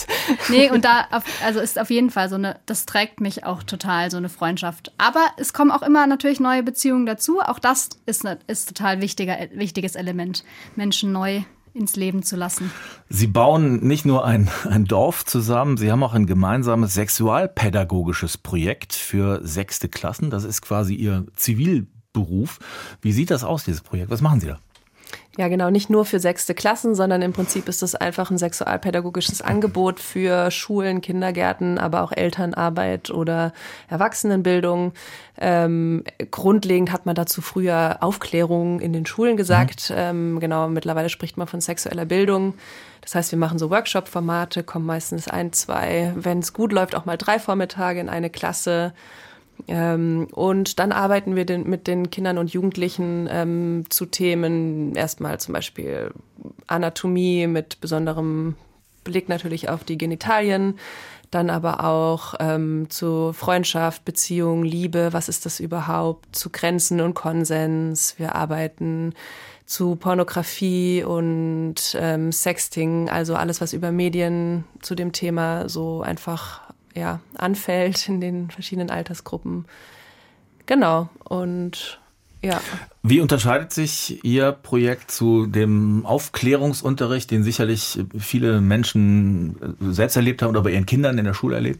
[0.49, 3.63] Nee, und da, auf, also ist auf jeden Fall so eine, das trägt mich auch
[3.63, 4.91] total, so eine Freundschaft.
[4.97, 7.39] Aber es kommen auch immer natürlich neue Beziehungen dazu.
[7.39, 10.43] Auch das ist, eine, ist total wichtiger, wichtiges Element,
[10.75, 11.43] Menschen neu
[11.73, 12.71] ins Leben zu lassen.
[13.09, 18.93] Sie bauen nicht nur ein, ein Dorf zusammen, Sie haben auch ein gemeinsames sexualpädagogisches Projekt
[18.93, 20.29] für sechste Klassen.
[20.29, 22.59] Das ist quasi Ihr Zivilberuf.
[23.01, 24.09] Wie sieht das aus, dieses Projekt?
[24.09, 24.59] Was machen Sie da?
[25.39, 29.41] Ja, genau, nicht nur für sechste Klassen, sondern im Prinzip ist das einfach ein sexualpädagogisches
[29.41, 33.53] Angebot für Schulen, Kindergärten, aber auch Elternarbeit oder
[33.87, 34.91] Erwachsenenbildung.
[35.39, 39.91] Ähm, grundlegend hat man dazu früher Aufklärung in den Schulen gesagt.
[39.91, 39.95] Mhm.
[39.97, 42.55] Ähm, genau, mittlerweile spricht man von sexueller Bildung.
[42.99, 47.05] Das heißt, wir machen so Workshop-Formate, kommen meistens ein, zwei, wenn es gut läuft, auch
[47.05, 48.91] mal drei Vormittage in eine Klasse
[49.67, 55.53] und dann arbeiten wir den, mit den Kindern und Jugendlichen ähm, zu Themen, erstmal zum
[55.53, 56.11] Beispiel
[56.67, 58.55] Anatomie mit besonderem
[59.03, 60.79] Blick natürlich auf die Genitalien,
[61.31, 67.13] dann aber auch ähm, zu Freundschaft, Beziehung, Liebe, was ist das überhaupt, zu Grenzen und
[67.13, 68.15] Konsens.
[68.17, 69.13] Wir arbeiten
[69.65, 76.61] zu Pornografie und ähm, Sexting, also alles, was über Medien zu dem Thema so einfach
[76.95, 79.65] ja, anfällt in den verschiedenen Altersgruppen.
[80.65, 81.09] Genau.
[81.23, 81.99] Und
[82.41, 82.61] ja.
[83.03, 90.49] Wie unterscheidet sich Ihr Projekt zu dem Aufklärungsunterricht, den sicherlich viele Menschen selbst erlebt haben
[90.49, 91.79] oder bei ihren Kindern in der Schule erlebt?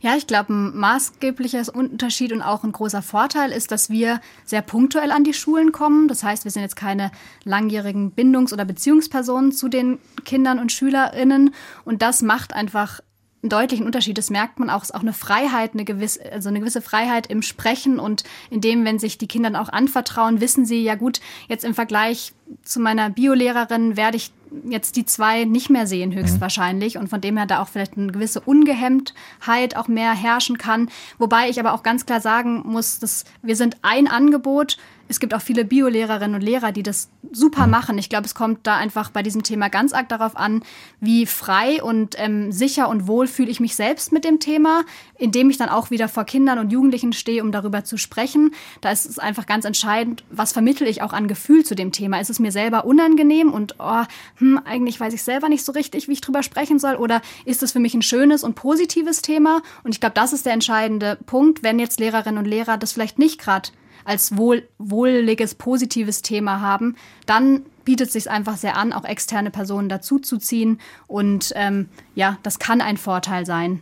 [0.00, 4.60] Ja, ich glaube, ein maßgeblicher Unterschied und auch ein großer Vorteil ist, dass wir sehr
[4.60, 6.06] punktuell an die Schulen kommen.
[6.06, 7.10] Das heißt, wir sind jetzt keine
[7.44, 11.54] langjährigen Bindungs- oder Beziehungspersonen zu den Kindern und Schülerinnen.
[11.84, 13.00] Und das macht einfach
[13.42, 14.18] einen deutlichen Unterschied.
[14.18, 17.42] Das merkt man auch, ist auch eine Freiheit, eine gewisse, also eine gewisse Freiheit im
[17.42, 21.64] Sprechen und in dem, wenn sich die Kinder auch anvertrauen, wissen sie, ja gut, jetzt
[21.64, 22.32] im Vergleich
[22.62, 24.32] zu meiner Biolehrerin werde ich
[24.68, 26.94] jetzt die zwei nicht mehr sehen, höchstwahrscheinlich.
[26.94, 27.02] Mhm.
[27.02, 30.88] Und von dem her da auch vielleicht eine gewisse Ungehemmtheit auch mehr herrschen kann.
[31.18, 34.76] Wobei ich aber auch ganz klar sagen muss, dass wir sind ein Angebot
[35.08, 37.70] es gibt auch viele Biolehrerinnen und Lehrer, die das super mhm.
[37.70, 37.98] machen.
[37.98, 40.62] Ich glaube, es kommt da einfach bei diesem Thema ganz arg darauf an,
[41.00, 44.84] wie frei und ähm, sicher und wohl fühle ich mich selbst mit dem Thema,
[45.16, 48.52] indem ich dann auch wieder vor Kindern und Jugendlichen stehe, um darüber zu sprechen.
[48.80, 52.20] Da ist es einfach ganz entscheidend, was vermittel ich auch an Gefühl zu dem Thema.
[52.20, 54.04] Ist es mir selber unangenehm und oh,
[54.36, 56.96] hm, eigentlich weiß ich selber nicht so richtig, wie ich drüber sprechen soll?
[56.96, 59.62] Oder ist es für mich ein schönes und positives Thema?
[59.84, 63.18] Und ich glaube, das ist der entscheidende Punkt, wenn jetzt Lehrerinnen und Lehrer das vielleicht
[63.18, 63.70] nicht gerade
[64.06, 66.96] als wohl, wohliges, positives Thema haben,
[67.26, 70.80] dann bietet es sich einfach sehr an, auch externe Personen dazuzuziehen.
[71.06, 73.80] Und ähm, ja, das kann ein Vorteil sein.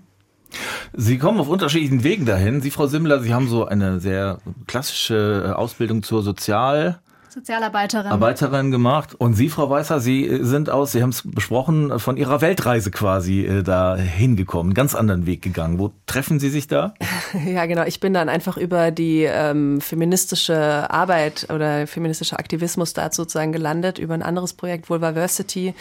[0.92, 2.60] Sie kommen auf unterschiedlichen Wegen dahin.
[2.60, 7.00] Sie, Frau Simmler, Sie haben so eine sehr klassische äh, Ausbildung zur Sozial-
[7.34, 8.12] Sozialarbeiterin.
[8.12, 9.14] Arbeiterin gemacht.
[9.16, 12.92] Und Sie, Frau Weißer, Sie äh, sind aus, Sie haben es besprochen, von Ihrer Weltreise
[12.92, 15.80] quasi äh, da hingekommen, ganz anderen Weg gegangen.
[15.80, 16.94] Wo treffen Sie sich da?
[17.44, 17.82] Ja, genau.
[17.84, 23.98] Ich bin dann einfach über die ähm, feministische Arbeit oder feministischer Aktivismus da sozusagen gelandet,
[23.98, 25.74] über ein anderes Projekt, Vulvaversity.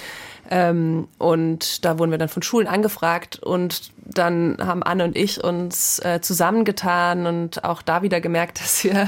[0.49, 5.43] Ähm, und da wurden wir dann von Schulen angefragt und dann haben Anne und ich
[5.43, 9.07] uns äh, zusammengetan und auch da wieder gemerkt, dass wir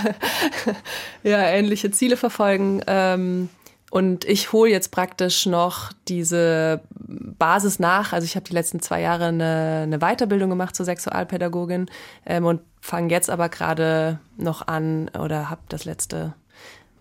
[1.23, 2.81] ja ähnliche Ziele verfolgen.
[2.87, 3.49] Ähm,
[3.91, 8.11] und ich hole jetzt praktisch noch diese Basis nach.
[8.11, 11.89] Also ich habe die letzten zwei Jahre eine, eine Weiterbildung gemacht zur Sexualpädagogin
[12.25, 16.33] ähm, und fange jetzt aber gerade noch an oder habe das letzte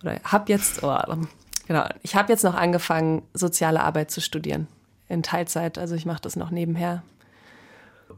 [0.02, 0.96] oder habe jetzt oh,
[1.66, 4.66] genau ich habe jetzt noch angefangen soziale Arbeit zu studieren
[5.08, 5.78] in Teilzeit.
[5.78, 7.02] Also ich mache das noch nebenher.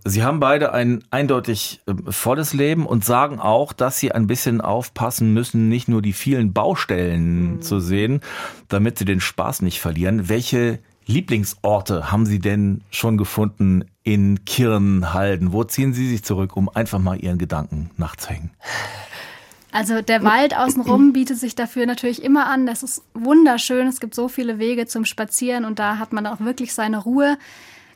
[0.04, 4.60] Sie haben beide ein eindeutig äh, volles Leben und sagen auch, dass Sie ein bisschen
[4.60, 7.62] aufpassen müssen, nicht nur die vielen Baustellen mhm.
[7.62, 8.20] zu sehen,
[8.68, 10.28] damit Sie den Spaß nicht verlieren.
[10.28, 15.52] Welche Lieblingsorte haben Sie denn schon gefunden in Kirnhalden?
[15.52, 18.50] Wo ziehen Sie sich zurück, um einfach mal Ihren Gedanken nachzuhängen?
[19.76, 22.64] Also der Wald außenrum bietet sich dafür natürlich immer an.
[22.64, 23.86] Das ist wunderschön.
[23.86, 27.36] Es gibt so viele Wege zum Spazieren und da hat man auch wirklich seine Ruhe.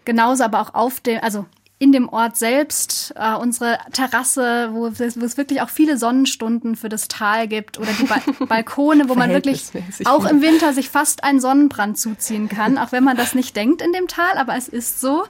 [0.05, 1.47] Genauso aber auch auf dem, also
[1.79, 6.91] in dem Ort selbst, äh, unsere Terrasse, wo, wo, es wirklich auch viele Sonnenstunden für
[6.91, 9.65] das Tal gibt oder die ba Balkone, wo man wirklich
[10.05, 13.81] auch im Winter sich fast einen Sonnenbrand zuziehen kann, auch wenn man das nicht denkt
[13.81, 15.25] in dem Tal, aber es ist so.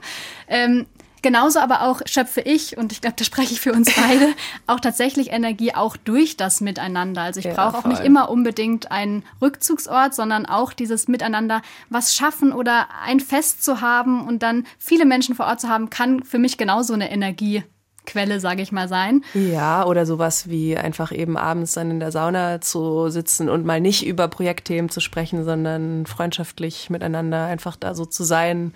[0.49, 0.85] Ähm,
[1.21, 4.33] Genauso aber auch schöpfe ich, und ich glaube, da spreche ich für uns beide,
[4.67, 7.21] auch tatsächlich Energie auch durch das Miteinander.
[7.21, 12.15] Also ich ja, brauche auch nicht immer unbedingt einen Rückzugsort, sondern auch dieses Miteinander was
[12.15, 16.23] schaffen oder ein Fest zu haben und dann viele Menschen vor Ort zu haben, kann
[16.23, 19.23] für mich genauso eine Energiequelle, sage ich mal, sein.
[19.35, 23.79] Ja, oder sowas wie einfach eben abends dann in der Sauna zu sitzen und mal
[23.79, 28.73] nicht über Projektthemen zu sprechen, sondern freundschaftlich miteinander einfach da so zu sein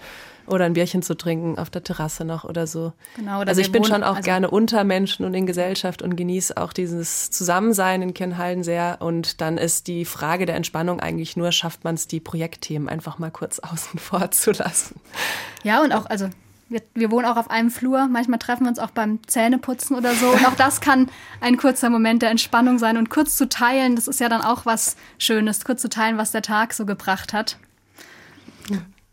[0.47, 2.93] oder ein Bierchen zu trinken auf der Terrasse noch oder so.
[3.15, 6.01] Genau, oder also ich bin wohnen, schon auch also gerne unter Menschen und in Gesellschaft
[6.01, 8.97] und genieße auch dieses Zusammensein in Kirnhalden sehr.
[8.99, 13.17] Und dann ist die Frage der Entspannung eigentlich nur, schafft man es, die Projektthemen einfach
[13.19, 14.99] mal kurz außen vor zu lassen.
[15.63, 16.29] Ja, und auch, also
[16.67, 18.07] wir, wir, wohnen auch auf einem Flur.
[18.07, 20.29] Manchmal treffen wir uns auch beim Zähneputzen oder so.
[20.29, 22.97] Und auch das kann ein kurzer Moment der Entspannung sein.
[22.97, 26.31] Und kurz zu teilen, das ist ja dann auch was Schönes, kurz zu teilen, was
[26.31, 27.57] der Tag so gebracht hat.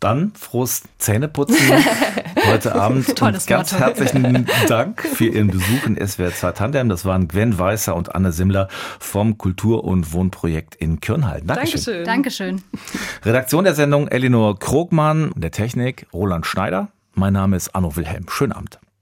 [0.03, 1.57] Dann frohes Zähneputzen
[2.47, 3.15] heute Abend.
[3.15, 3.85] Tolles und ganz Motto.
[3.85, 6.89] herzlichen Dank für Ihren Besuch in SWR 2 Tandem.
[6.89, 8.67] Das waren Gwen Weißer und Anne Simmler
[8.99, 11.47] vom Kultur- und Wohnprojekt in Kirnhalden.
[11.47, 12.05] Dankeschön.
[12.05, 12.63] Dankeschön.
[13.25, 16.89] Redaktion der Sendung Elinor Krogmann, der Technik Roland Schneider.
[17.15, 18.27] Mein Name ist Anno Wilhelm.
[18.29, 18.81] Schönen Abend.